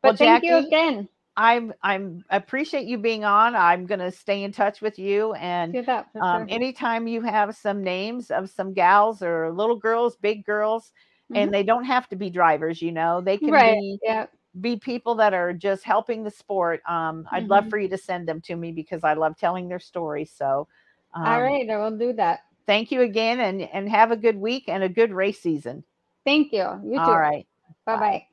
[0.03, 3.55] Well, but thank you again I'm I'm appreciate you being on.
[3.57, 6.49] I'm gonna stay in touch with you and that um, sure.
[6.49, 10.93] anytime you have some names of some gals or little girls, big girls,
[11.31, 11.35] Mhm.
[11.35, 14.27] and they don't have to be drivers, you know, they can right be yeah
[14.61, 16.83] be people that are just helping the sport.
[16.89, 17.71] Um, I'd love Mhm.
[17.71, 20.31] for you to send them to me because I love telling their stories.
[20.31, 20.69] So,
[21.15, 24.37] um, all right i will do that thank you again, and and have a good
[24.37, 25.85] week and a good race season.
[26.25, 27.47] thank you you too All right.
[27.87, 27.97] bye bye.
[27.97, 28.27] bye